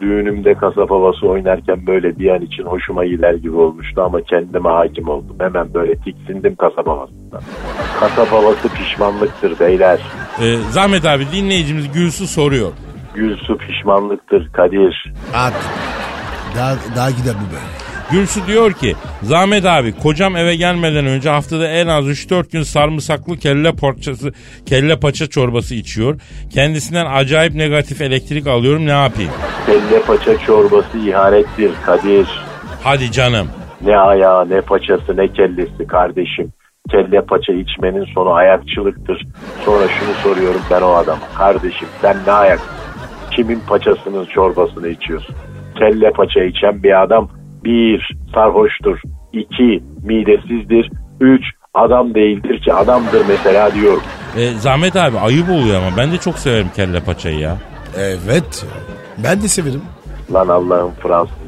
[0.00, 5.08] Düğünümde kasap havası oynarken böyle bir an için hoşuma gider gibi olmuştu ama kendime hakim
[5.08, 5.36] oldum.
[5.40, 7.42] Hemen böyle tiksindim kasap havasından.
[8.00, 10.00] Kasap havası pişmanlıktır beyler.
[10.42, 12.72] E, Zahmet abi dinleyicimiz Gülsü soruyor.
[13.14, 15.12] Gülsü pişmanlıktır Kadir.
[15.34, 15.97] Artık.
[16.56, 17.88] Daha, daha gider bu böyle.
[18.10, 23.36] Gülsü diyor ki Zahmet abi kocam eve gelmeden önce haftada en az 3-4 gün sarımsaklı
[23.36, 24.32] kelle parçası
[24.66, 26.20] kelle paça çorbası içiyor.
[26.54, 29.30] Kendisinden acayip negatif elektrik alıyorum ne yapayım?
[29.66, 32.26] Kelle paça çorbası ihanettir Kadir.
[32.82, 33.48] Hadi canım.
[33.80, 36.52] Ne ayağı ne paçası ne kellesi kardeşim.
[36.90, 39.26] Kelle paça içmenin sonu ayakçılıktır.
[39.64, 41.20] Sonra şunu soruyorum ben o adama.
[41.34, 42.60] Kardeşim sen ne ayak?
[43.30, 45.34] Kimin paçasının çorbasını içiyorsun?
[45.78, 47.28] Kelle paça içen bir adam
[47.64, 48.98] bir sarhoştur.
[49.32, 50.90] iki midesizdir.
[51.20, 51.42] Üç
[51.74, 54.02] adam değildir ki adamdır mesela diyorum.
[54.36, 57.56] E, Zahmet abi ayıp oluyor ama ben de çok severim kelle paçayı ya.
[57.98, 58.66] Evet.
[59.24, 59.82] Ben de severim.
[60.32, 61.38] Lan Allah'ın Fransızı.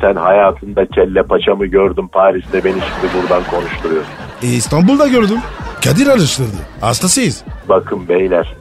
[0.00, 4.12] Sen hayatında kelle paçamı gördün Paris'te beni şimdi buradan konuşturuyorsun.
[4.42, 5.38] E, İstanbul'da gördüm.
[5.84, 6.56] Kadir araştırdı.
[6.80, 7.44] Hastasıyız.
[7.68, 8.54] Bakın beyler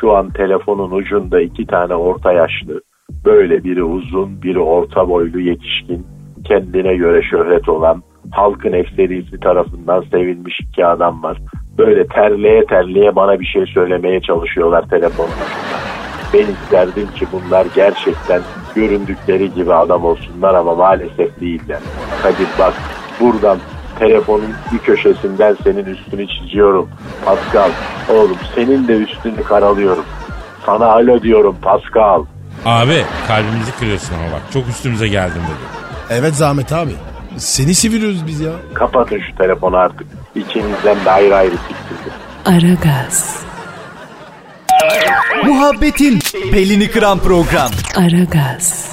[0.00, 2.80] şu an telefonun ucunda iki tane orta yaşlı.
[3.24, 6.06] Böyle biri uzun biri orta boylu yetişkin.
[6.44, 11.38] Kendine göre şöhret olan halkın ekserisi tarafından sevilmiş iki adam var.
[11.78, 15.78] Böyle terleye terleye bana bir şey söylemeye çalışıyorlar telefonun ucunda.
[16.34, 18.42] Ben isterdim ki bunlar gerçekten
[18.74, 21.80] göründükleri gibi adam olsunlar ama maalesef değiller.
[22.22, 22.74] Kadir bak
[23.20, 23.58] buradan
[23.98, 26.88] telefonun bir köşesinden senin üstünü çiziyorum.
[27.24, 27.70] Pascal
[28.08, 30.04] oğlum senin de üstünü karalıyorum.
[30.66, 32.24] Sana alo diyorum Pascal.
[32.64, 35.80] Abi kalbimizi kırıyorsun ama bak çok üstümüze geldin dedi.
[36.10, 36.90] Evet Zahmet abi.
[37.38, 38.52] Seni seviyoruz biz ya.
[38.74, 40.06] Kapatın şu telefonu artık.
[40.34, 42.12] İçinizden de ayrı ayrı siktirdim.
[42.44, 43.36] Aragaz,
[45.44, 46.18] Muhabbetin
[46.52, 47.70] belini kıran program.
[47.96, 48.92] Aragaz,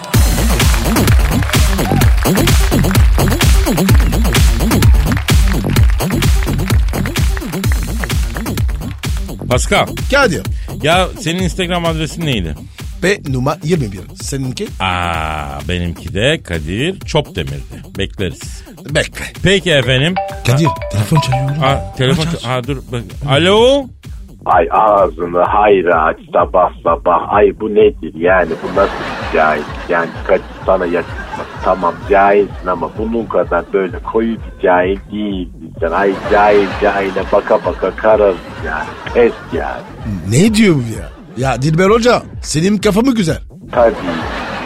[9.49, 10.41] Pascal Kadir.
[10.83, 12.55] ya senin Instagram adresin neydi?
[13.01, 13.99] P numara 21.
[14.21, 14.67] Seninki?
[14.79, 17.97] Aa, benimki de Kadir Çopdemir'di.
[17.97, 18.63] Bekleriz.
[18.95, 19.25] Bekle.
[19.43, 20.15] Peki efendim.
[20.47, 21.49] Kadir telefon çalıyor.
[21.63, 22.23] Aa, telefon...
[22.23, 22.45] Aç, aç.
[22.45, 22.77] Aa, dur.
[22.91, 23.01] bak.
[23.29, 23.85] Alo?
[24.45, 27.33] Ay ağzını hayra aç sabah sabah.
[27.33, 28.93] Ay bu nedir yani bu nasıl
[29.33, 29.61] cahil?
[29.89, 31.47] Yani kaç sana yakışmaz.
[31.63, 35.91] Tamam cahilsin ama bunun kadar böyle koyu bir cahil değildin sen.
[35.91, 38.87] Ay cahil cahile baka baka kararız yani.
[39.13, 39.81] Pes yani.
[40.29, 41.18] Ne diyor bu ya?
[41.39, 43.37] Ya Dilber Hoca senin kafa mı güzel?
[43.71, 43.95] Tabii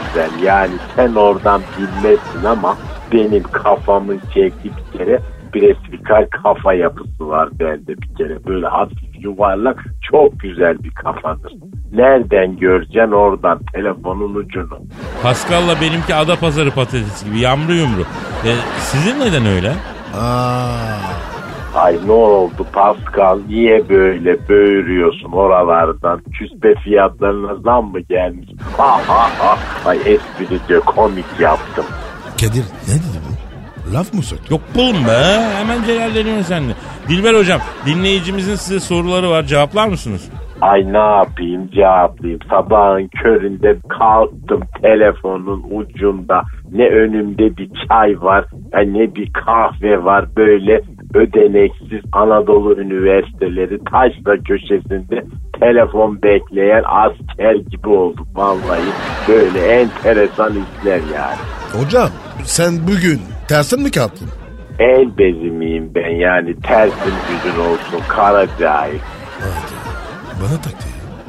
[0.08, 2.78] güzel yani sen oradan bilmezsin ama
[3.14, 5.20] benim kafamın çektiği bir kere
[5.54, 8.46] presfikal kafa yapısı var bende bir kere.
[8.46, 11.54] Böyle hafif yuvarlak çok güzel bir kafadır.
[11.94, 14.80] Nereden göreceksin oradan telefonun ucunu.
[15.24, 18.02] Pascal'la benimki Adapazarı patatesi gibi yamru yumru.
[18.46, 19.72] E, sizin neden öyle?
[20.16, 20.78] Aa,
[21.76, 26.22] Ay ne oldu Pascal niye böyle böğürüyorsun oralardan?
[26.34, 28.50] Küspe fiyatlarına zam mı gelmiş?
[28.78, 29.58] Ha ha ha.
[29.86, 31.86] Ay esprice komik yaptım.
[32.42, 33.94] Kadir ne dedi bu?
[33.94, 34.54] Laf mı soktu?
[34.54, 35.42] Yok bulun be.
[35.56, 36.74] Hemen celalleniyorsun sen de.
[37.10, 39.44] Dilber hocam dinleyicimizin size soruları var.
[39.44, 40.30] Cevaplar mısınız?
[40.62, 42.40] Ay ne yapayım cevaplayayım.
[42.50, 46.42] Sabahın köründe kalktım telefonun ucunda.
[46.72, 48.46] Ne önümde bir çay var
[48.86, 50.36] ne bir kahve var.
[50.36, 50.82] Böyle
[51.14, 55.24] ödeneksiz Anadolu Üniversiteleri taşla köşesinde
[55.60, 58.90] telefon bekleyen asker gibi olduk vallahi.
[59.28, 61.38] Böyle enteresan işler yani.
[61.74, 62.10] Hocam
[62.44, 64.28] sen bugün tersin mi kalktın?
[64.80, 69.00] El bezi miyim ben yani tersin gücün olsun kara cahil.
[69.40, 69.74] Hadi.
[70.42, 70.88] Bana taktı.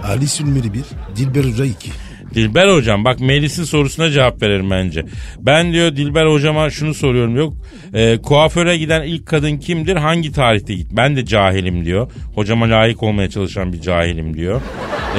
[0.09, 0.85] Ali Sülmeri 1,
[1.17, 1.91] Dilber Hoca 2.
[2.35, 5.05] Dilber hocam bak Melis'in sorusuna cevap verelim bence.
[5.39, 7.55] Ben diyor Dilber hocama şunu soruyorum yok.
[7.95, 9.97] E, kuaföre giden ilk kadın kimdir?
[9.97, 10.87] Hangi tarihte git?
[10.93, 12.11] Ben de cahilim diyor.
[12.35, 14.61] Hocama layık olmaya çalışan bir cahilim diyor.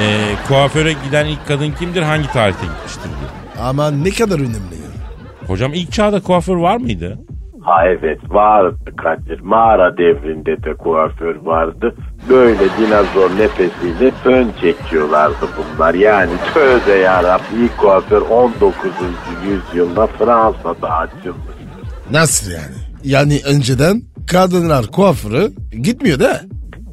[0.00, 0.04] E,
[0.48, 2.02] kuaföre giden ilk kadın kimdir?
[2.02, 3.30] Hangi tarihte gitmiştir diyor.
[3.60, 5.46] Ama ne kadar önemli ya.
[5.46, 7.18] Hocam ilk çağda kuaför var mıydı?
[7.66, 9.40] Ha evet vardı Kadir.
[9.40, 11.94] Mağara devrinde de kuaför vardı.
[12.28, 15.94] Böyle dinozor nefesiyle fön çekiyorlardı bunlar.
[15.94, 18.74] Yani tövbe yarabbim ilk kuaför 19.
[19.44, 21.56] yüzyılda Fransa'da açılmış.
[22.10, 22.76] Nasıl yani?
[23.04, 25.52] Yani önceden kadınlar kuaförü
[25.82, 26.40] gitmiyor da.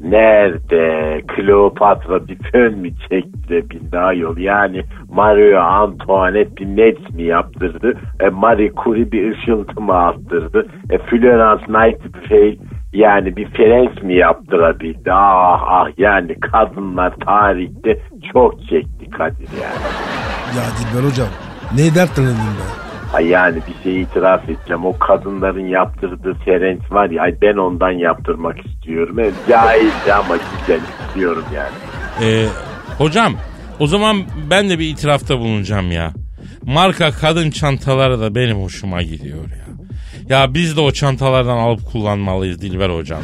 [0.04, 1.20] Nerede?
[1.28, 4.36] Kleopatra bir fön mü çekti de bildi ayol?
[4.36, 7.94] Yani Mario Antoinette bir net mi yaptırdı?
[8.20, 10.66] E, Marie Curie bir ışıltı mı attırdı?
[10.90, 12.56] E, Florence Nightingale
[12.92, 15.12] yani bir Ferenc mi yaptırabildi?
[15.12, 17.98] Ah ah yani kadınlar tarihte
[18.32, 19.84] çok çekti Kadir yani.
[20.56, 21.28] Ya Dilber Hocam
[21.76, 22.93] ne dertlenin ben?
[23.14, 24.84] Ay yani bir şey itiraf edeceğim.
[24.86, 29.18] O kadınların yaptırdığı Ferenc var ya ay ben ondan yaptırmak istiyorum.
[29.18, 31.74] Evet, cahilce ama güzel istiyorum yani.
[32.30, 32.46] E,
[32.98, 33.34] hocam
[33.78, 36.12] o zaman ben de bir itirafta bulunacağım ya.
[36.62, 39.64] Marka kadın çantaları da benim hoşuma gidiyor ya.
[40.28, 43.20] Ya biz de o çantalardan alıp kullanmalıyız Dilber hocam.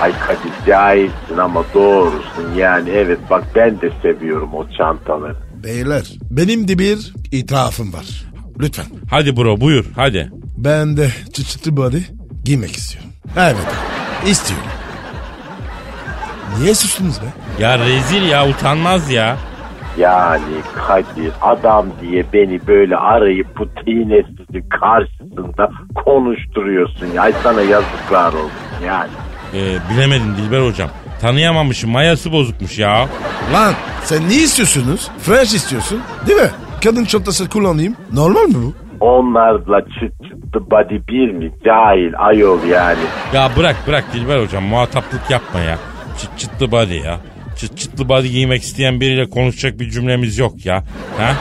[0.00, 5.36] Ay Kadir cahilsin ama doğrusun yani evet bak ben de seviyorum o çantaları.
[5.64, 8.33] Beyler benim de bir itirafım var.
[8.60, 8.86] Lütfen.
[9.10, 10.30] Hadi bro buyur hadi.
[10.56, 11.98] Ben de çıçıtı body
[12.44, 13.10] giymek istiyorum.
[13.36, 13.56] Evet
[14.26, 14.66] istiyorum.
[16.60, 17.26] Niye sustunuz be?
[17.62, 19.36] Ya rezil ya utanmaz ya.
[19.98, 20.42] Yani
[20.74, 27.22] Kadir adam diye beni böyle arayıp bu tinesizin karşısında konuşturuyorsun ya.
[27.22, 29.10] Ay sana yazıklar olsun yani.
[29.54, 30.90] Ee, bilemedim Dilber hocam.
[31.20, 33.08] Tanıyamamışım mayası bozukmuş ya.
[33.52, 35.08] Lan sen ne istiyorsunuz?
[35.18, 36.50] Fresh istiyorsun değil mi?
[36.84, 37.96] Kadın çantası kullanayım.
[38.12, 38.72] Normal mi bu?
[39.00, 41.52] Onlarla çıt çıtlı body bir mi?
[41.64, 42.98] Cahil ayol yani.
[43.34, 45.78] Ya bırak bırak Dilber hocam muhataplık yapma ya.
[46.18, 47.20] Çıt çıtlı body ya.
[47.56, 50.84] Çıt çıtlı body giymek isteyen biriyle konuşacak bir cümlemiz yok ya.
[51.18, 51.32] Ha?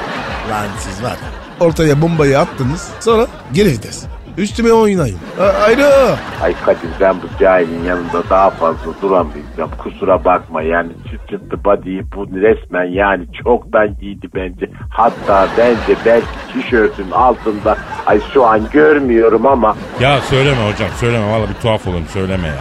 [0.50, 1.66] Lan siz var ya.
[1.68, 2.92] Ortaya bombayı attınız.
[3.00, 4.06] Sonra geri vites.
[4.38, 5.18] Üstüme oynayın.
[5.40, 6.16] A- ayrı.
[6.42, 9.72] Ay Kadir ben bu cahilin yanında daha fazla duramayacağım.
[9.84, 14.70] Kusura bakma yani çıt çıtlı body'yi bu resmen yani çoktan giydi bence.
[14.90, 21.50] Hatta bence belki tişörtün altında ay şu an görmüyorum ama Ya söyleme hocam söyleme valla
[21.50, 22.54] bir tuhaf olurum söyleme ya.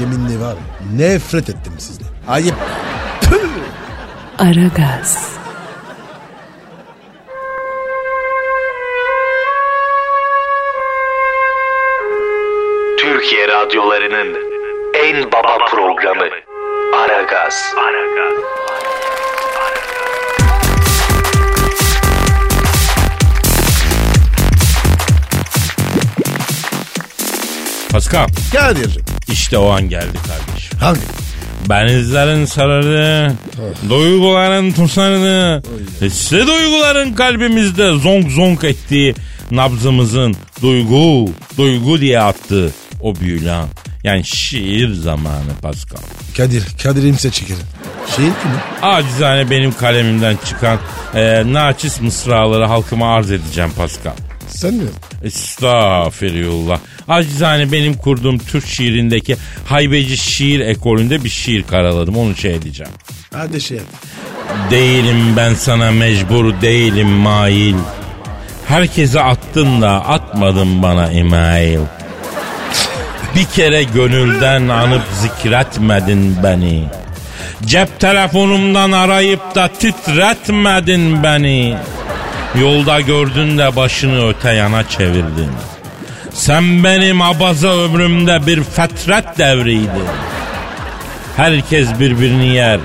[0.00, 0.96] Yeminli var ya.
[0.96, 2.06] Nefret ettim sizden.
[2.28, 2.54] Ayıp.
[4.38, 5.36] Aragaz,
[13.66, 14.36] radyolarının
[15.04, 16.24] en baba programı
[16.96, 17.74] Aragaz.
[27.92, 29.04] Pascal Kadir'cim.
[29.28, 30.78] işte o an geldi kardeşim.
[30.80, 31.00] Hangi?
[31.68, 33.34] Benizlerin sarardı,
[33.88, 35.62] duyguların tusardı.
[36.00, 39.14] Hissi duyguların kalbimizde zonk zonk ettiği
[39.50, 43.68] nabzımızın duygu, duygu diye attığı o büyülü an.
[44.04, 46.02] Yani şiir zamanı Pascal.
[46.36, 47.62] Kadir, Kadir imse çekerim.
[48.16, 48.82] Şiir kimi?
[48.82, 50.78] Acizane benim kalemimden çıkan
[51.14, 54.12] e, naçiz mısraları halkıma arz edeceğim Pascal.
[54.48, 54.88] Sen mi?
[55.24, 56.78] Estağfirullah.
[57.08, 62.16] Acizane benim kurduğum Türk şiirindeki haybeci şiir ekolünde bir şiir karaladım.
[62.16, 62.92] Onu şey edeceğim.
[63.34, 63.86] Hadi şey yap.
[64.70, 67.74] Değilim ben sana mecbur değilim mail.
[68.68, 71.78] Herkese attın da atmadın bana email.
[73.36, 76.84] Bir kere gönülden anıp zikretmedin beni.
[77.64, 81.76] Cep telefonumdan arayıp da titretmedin beni.
[82.60, 85.50] Yolda gördün de başını öte yana çevirdin.
[86.32, 90.08] Sen benim abaza ömrümde bir fetret devriydin.
[91.36, 92.80] Herkes birbirini yer.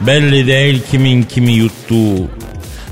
[0.00, 2.30] Belli değil kimin kimi yuttuğu.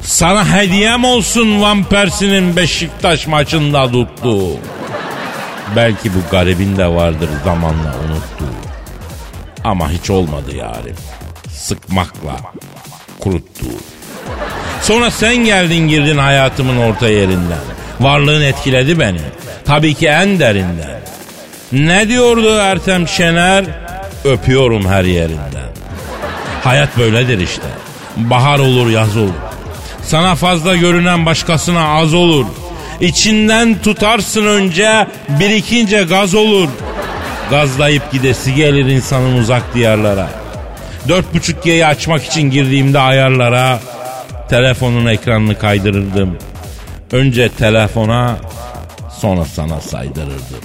[0.03, 4.51] Sana hediyem olsun Van Persie'nin Beşiktaş maçında tuttuğu.
[5.76, 8.54] Belki bu garibin de vardır zamanla unuttuğu.
[9.64, 10.96] Ama hiç olmadı yarim.
[11.50, 12.37] Sıkmakla
[13.20, 13.78] kuruttuğu.
[14.83, 17.59] Sonra sen geldin girdin hayatımın orta yerinden.
[18.00, 19.20] Varlığın etkiledi beni.
[19.64, 21.00] Tabii ki en derinden.
[21.72, 23.64] Ne diyordu Ertem Şener?
[24.24, 25.70] Öpüyorum her yerinden.
[26.64, 27.66] Hayat böyledir işte.
[28.16, 29.35] Bahar olur yaz olur.
[30.02, 32.46] Sana fazla görünen başkasına az olur.
[33.00, 36.68] İçinden tutarsın önce birikince gaz olur.
[37.50, 40.28] Gazlayıp gidesi gelir insanın uzak diyarlara.
[41.08, 43.80] Dört buçuk G'yi açmak için girdiğimde ayarlara
[44.48, 46.38] telefonun ekranını kaydırırdım.
[47.12, 48.36] Önce telefona
[49.20, 50.60] sonra sana saydırırdım.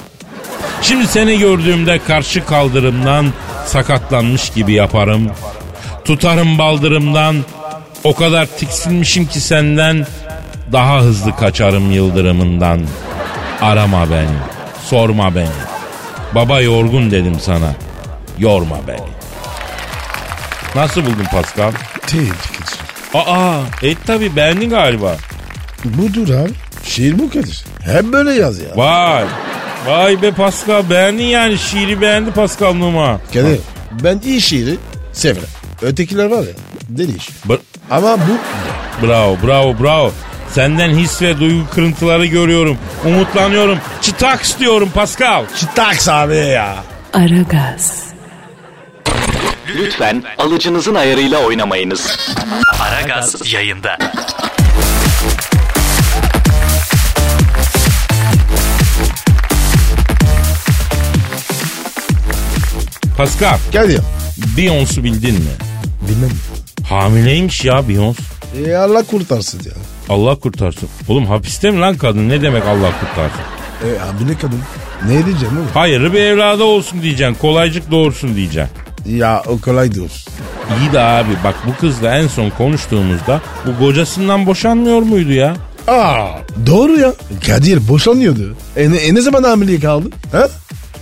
[0.81, 3.33] Şimdi seni gördüğümde karşı kaldırımdan
[3.65, 5.31] sakatlanmış gibi yaparım.
[6.05, 7.35] Tutarım baldırımdan
[8.03, 10.05] o kadar tiksinmişim ki senden
[10.71, 12.81] daha hızlı kaçarım yıldırımından.
[13.61, 14.35] Arama beni,
[14.85, 15.47] sorma beni.
[16.35, 17.73] Baba yorgun dedim sana.
[18.39, 18.99] Yorma beni.
[20.75, 21.71] Nasıl buldun Pascal?
[22.01, 22.31] Kadir.
[23.13, 25.15] Aa, et tabi beğendin galiba.
[25.85, 26.51] Budur abi.
[26.83, 27.65] Şiir bu Kadir.
[27.85, 28.67] Hep böyle yaz ya.
[28.75, 29.23] Vay.
[29.87, 33.19] Vay be Pascal beğendin yani şiiri beğendi Pascal Numa.
[33.33, 33.59] Kadir
[34.03, 34.75] ben iyi şiiri
[35.13, 35.47] severim.
[35.81, 36.53] Ötekiler var ya
[36.89, 37.29] deli iş.
[37.49, 37.59] Br-
[37.91, 38.37] Ama bu
[39.07, 40.11] bravo bravo bravo.
[40.51, 42.77] Senden his ve duygu kırıntıları görüyorum.
[43.05, 43.79] Umutlanıyorum.
[44.01, 45.45] Çıtaks diyorum Pascal.
[45.59, 46.75] çıtaks abi ya.
[47.13, 48.03] Aragaz,
[49.75, 52.17] Lütfen alıcınızın ayarıyla oynamayınız.
[52.79, 53.97] Aragaz yayında.
[63.17, 64.01] Pascal Kadir.
[64.57, 65.51] Beyoncé'u bildin mi?
[66.09, 66.31] Bilmem.
[66.89, 68.19] Hamileymiş ya Beyoncé.
[68.65, 69.71] E Allah kurtarsın ya.
[70.09, 70.89] Allah kurtarsın.
[71.07, 72.29] Oğlum hapiste mi lan kadın?
[72.29, 73.41] Ne demek Allah kurtarsın?
[73.83, 74.59] E abi ne kadın?
[75.07, 75.67] Ne diyeceğim oğlum?
[75.73, 77.35] Hayırlı bir evladı olsun diyeceksin.
[77.41, 78.71] Kolaycık doğursun diyeceksin.
[79.17, 80.09] Ya o kolay dur.
[80.81, 85.55] İyi de abi bak bu kızla en son konuştuğumuzda bu kocasından boşanmıyor muydu ya?
[85.87, 86.27] Aa
[86.67, 87.13] doğru ya.
[87.47, 88.55] Kadir boşanıyordu.
[88.77, 90.09] E ne, e ne zaman hamile kaldı?
[90.31, 90.47] Ha?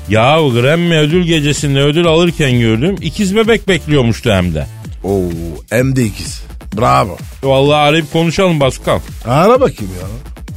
[0.10, 2.96] Ya Grammy ödül gecesinde ödül alırken gördüm.
[3.02, 4.68] ikiz bebek bekliyormuştu hem de.
[5.04, 5.22] Oo
[5.70, 6.42] hem de ikiz.
[6.78, 7.18] Bravo.
[7.44, 9.00] Vallahi arayıp konuşalım Pascal.
[9.26, 10.08] Ara bakayım ya.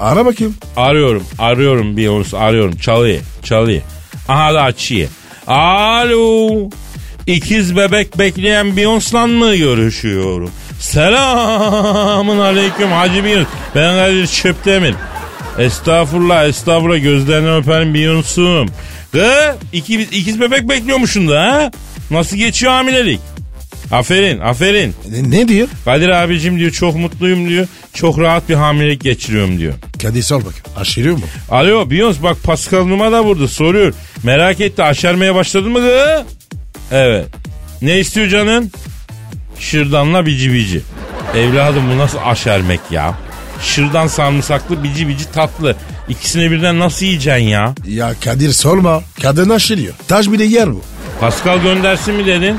[0.00, 0.54] Ara bakayım.
[0.76, 2.76] Arıyorum, arıyorum Beyoncé, arıyorum.
[2.76, 3.82] Çalıyor, çalıyor.
[4.28, 5.08] Aha da açıyor.
[5.46, 6.50] Alo.
[7.26, 10.50] İkiz bebek bekleyen Beyoncé'la mı görüşüyorum?
[10.80, 13.46] Selamın aleyküm Hacı Beyoncé.
[13.74, 14.94] Ben Kadir Çöptemir.
[15.58, 18.68] Estağfurullah, estağfurullah gözlerinden öperim Beyoncé'm.
[19.12, 21.70] Kız, ikiz, ikiz bebek bekliyormuşsun da ha?
[22.10, 23.20] Nasıl geçiyor hamilelik?
[23.92, 24.94] Aferin, aferin.
[25.10, 25.68] Ne, ne diyor?
[25.84, 27.66] Kadir abicim diyor çok mutluyum diyor.
[27.94, 29.74] Çok rahat bir hamilelik geçiriyorum diyor.
[30.02, 30.64] Kadir sor bakayım.
[30.76, 31.24] Aşırıyor mu?
[31.50, 33.94] Alo Beyoncé bak Pascal Numa da burada soruyor.
[34.22, 35.80] Merak etti aşermeye başladın mı?
[36.90, 37.26] Evet.
[37.82, 38.72] Ne istiyor canın?
[39.58, 40.80] Şırdanla bici bici.
[41.36, 43.14] Evladım bu nasıl aşermek ya?
[43.62, 45.76] Şırdan sarımsaklı bici bici tatlı.
[46.08, 47.74] İkisini birden nasıl yiyeceksin ya?
[47.88, 49.02] Ya Kadir sorma.
[49.22, 49.94] Kadın aşırıyor.
[50.08, 50.82] Taş bile yer bu.
[51.20, 52.56] Pascal göndersin mi dedin?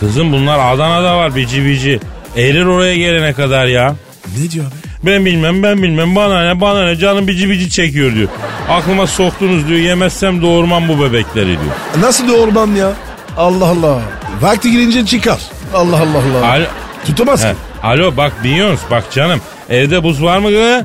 [0.00, 2.00] Kızım bunlar Adana'da var bici bici.
[2.36, 3.94] Erir oraya gelene kadar ya.
[4.38, 4.74] Ne diyor abi?
[5.06, 8.28] Ben bilmem ben bilmem bana ne bana ne canım bici bici çekiyor diyor.
[8.68, 11.74] Aklıma soktunuz diyor yemezsem doğurmam bu bebekleri diyor.
[12.00, 12.92] Nasıl doğurmam ya?
[13.36, 14.00] Allah Allah.
[14.40, 15.40] Vakti girince çıkar.
[15.74, 16.52] Allah Allah Allah.
[16.52, 16.64] Alo,
[17.06, 17.48] Tutamaz ki.
[17.82, 20.84] alo bak Beyoncé bak canım evde buz var mı kız?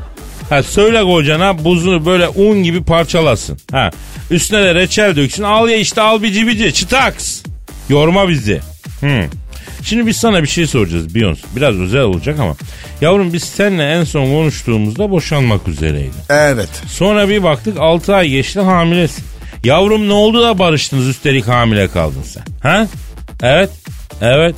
[0.50, 3.58] Ha söyle kocana buzunu böyle un gibi parçalasın.
[3.72, 3.90] Ha
[4.32, 7.42] üstüne de reçel döksün al ya işte al bici bici çıtaks.
[7.90, 8.62] Yorma bizi.
[9.06, 9.30] Hmm.
[9.84, 11.44] Şimdi biz sana bir şey soracağız Beyoncé.
[11.56, 12.56] Biraz özel olacak ama.
[13.02, 16.14] Yavrum biz seninle en son konuştuğumuzda boşanmak üzereydin.
[16.30, 16.70] Evet.
[16.88, 19.26] Sonra bir baktık 6 ay geçti hamilesin.
[19.64, 22.44] Yavrum ne oldu da barıştınız üstelik hamile kaldın sen?
[22.62, 22.88] Ha?
[23.44, 23.70] Evet.
[24.22, 24.56] Evet.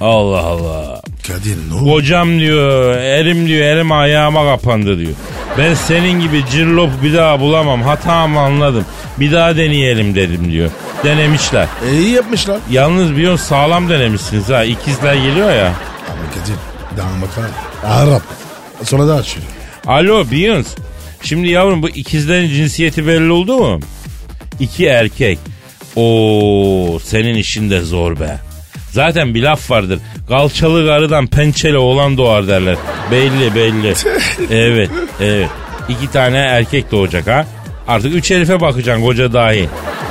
[0.00, 1.02] Allah Allah.
[1.32, 1.84] Kadir ne oldu?
[1.84, 5.12] Kocam diyor, erim diyor, elim ayağıma kapandı diyor.
[5.58, 8.84] Ben senin gibi cirlop bir daha bulamam, hatamı anladım.
[9.20, 10.70] Bir daha deneyelim dedim diyor.
[11.04, 11.66] Denemişler.
[11.90, 12.58] E, iyi yapmışlar.
[12.70, 14.64] Yalnız bir sağlam denemişsiniz ha.
[14.64, 15.72] İkizler geliyor ya.
[16.08, 16.56] Ama Kadir
[17.22, 17.50] bakar.
[17.84, 18.22] Arap.
[18.84, 19.46] Sonra da açıyor.
[19.86, 20.78] Alo Beyoncé.
[21.22, 23.80] Şimdi yavrum bu ikizlerin cinsiyeti belli oldu mu?
[24.60, 25.38] İki erkek.
[25.96, 28.38] Oo senin işin de zor be.
[28.92, 29.98] Zaten bir laf vardır.
[30.30, 32.76] Kalçalı karıdan pençeli oğlan doğar derler.
[33.10, 33.94] Belli belli.
[34.50, 35.48] evet evet.
[35.88, 37.46] İki tane erkek doğacak ha.
[37.88, 39.68] Artık üç herife bakacaksın koca dahi.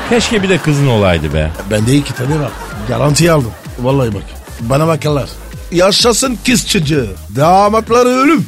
[0.09, 1.49] Keşke bir de kızın olaydı be.
[1.71, 2.51] Bende iki tane var.
[2.87, 3.51] Garanti aldım.
[3.79, 4.23] Vallahi bak.
[4.61, 5.29] Bana bakarlar.
[5.71, 7.07] Yaşasın kız çocuğu.
[7.35, 8.45] Damatları ölüm.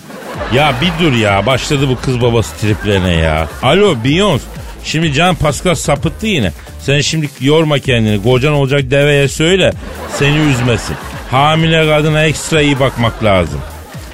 [0.53, 3.47] Ya bir dur ya başladı bu kız babası triplerine ya.
[3.63, 4.41] Alo Beyoncé.
[4.84, 6.51] Şimdi Can Pascal sapıttı yine.
[6.80, 8.24] Sen şimdi yorma kendini.
[8.24, 9.74] Kocan olacak deveye söyle.
[10.19, 10.95] Seni üzmesin.
[11.32, 13.61] Hamile kadına ekstra iyi bakmak lazım.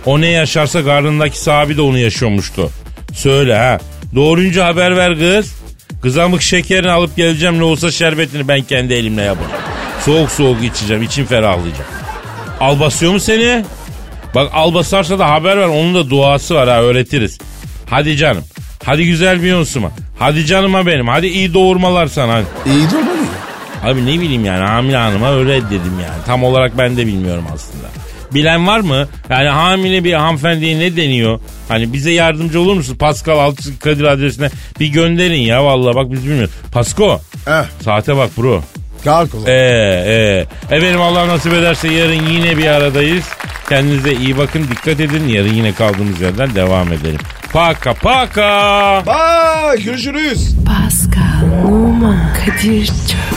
[0.05, 2.69] O ne yaşarsa karnındaki sahibi de onu yaşıyormuştu.
[3.13, 3.77] Söyle ha.
[4.15, 5.55] Doğrunca haber ver kız.
[6.01, 9.61] Kızamık şekerini alıp geleceğim ne olsa şerbetini ben kendi elimle yapacağım.
[10.05, 11.85] Soğuk soğuk içeceğim için ferahlayacak.
[12.59, 13.65] Al basıyor mu seni?
[14.35, 17.37] Bak al basarsa da haber ver onun da duası var ha öğretiriz.
[17.89, 18.43] Hadi canım.
[18.85, 19.91] Hadi güzel bir yonsuma.
[20.19, 21.07] Hadi canıma benim.
[21.07, 22.33] Hadi iyi doğurmalar sana.
[22.33, 22.45] Hadi.
[22.69, 23.06] İyi ya.
[23.83, 26.23] Abi ne bileyim yani hamile hanıma öyle dedim yani.
[26.25, 27.87] Tam olarak ben de bilmiyorum aslında.
[28.33, 29.07] Bilen var mı?
[29.29, 31.39] Yani hamile bir hanımefendiye ne deniyor?
[31.67, 32.95] Hani bize yardımcı olur musun?
[32.95, 34.49] Pascal Altçı Kadir adresine
[34.79, 36.53] bir gönderin ya vallahi bak biz bilmiyoruz.
[36.71, 37.63] Pasko Heh.
[37.83, 38.63] saate bak bro.
[39.03, 39.47] Kalk zaman.
[39.47, 40.75] Ee, ee.
[40.75, 43.25] Efendim Allah nasip ederse yarın yine bir aradayız.
[43.69, 45.27] Kendinize iyi bakın dikkat edin.
[45.27, 47.19] Yarın yine kaldığımız yerden devam edelim.
[47.53, 49.03] Paka paka.
[49.07, 50.55] Bye görüşürüz.
[50.65, 53.36] Pascal, Oman, Kadir çok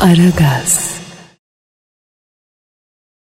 [0.00, 0.87] Aragaz.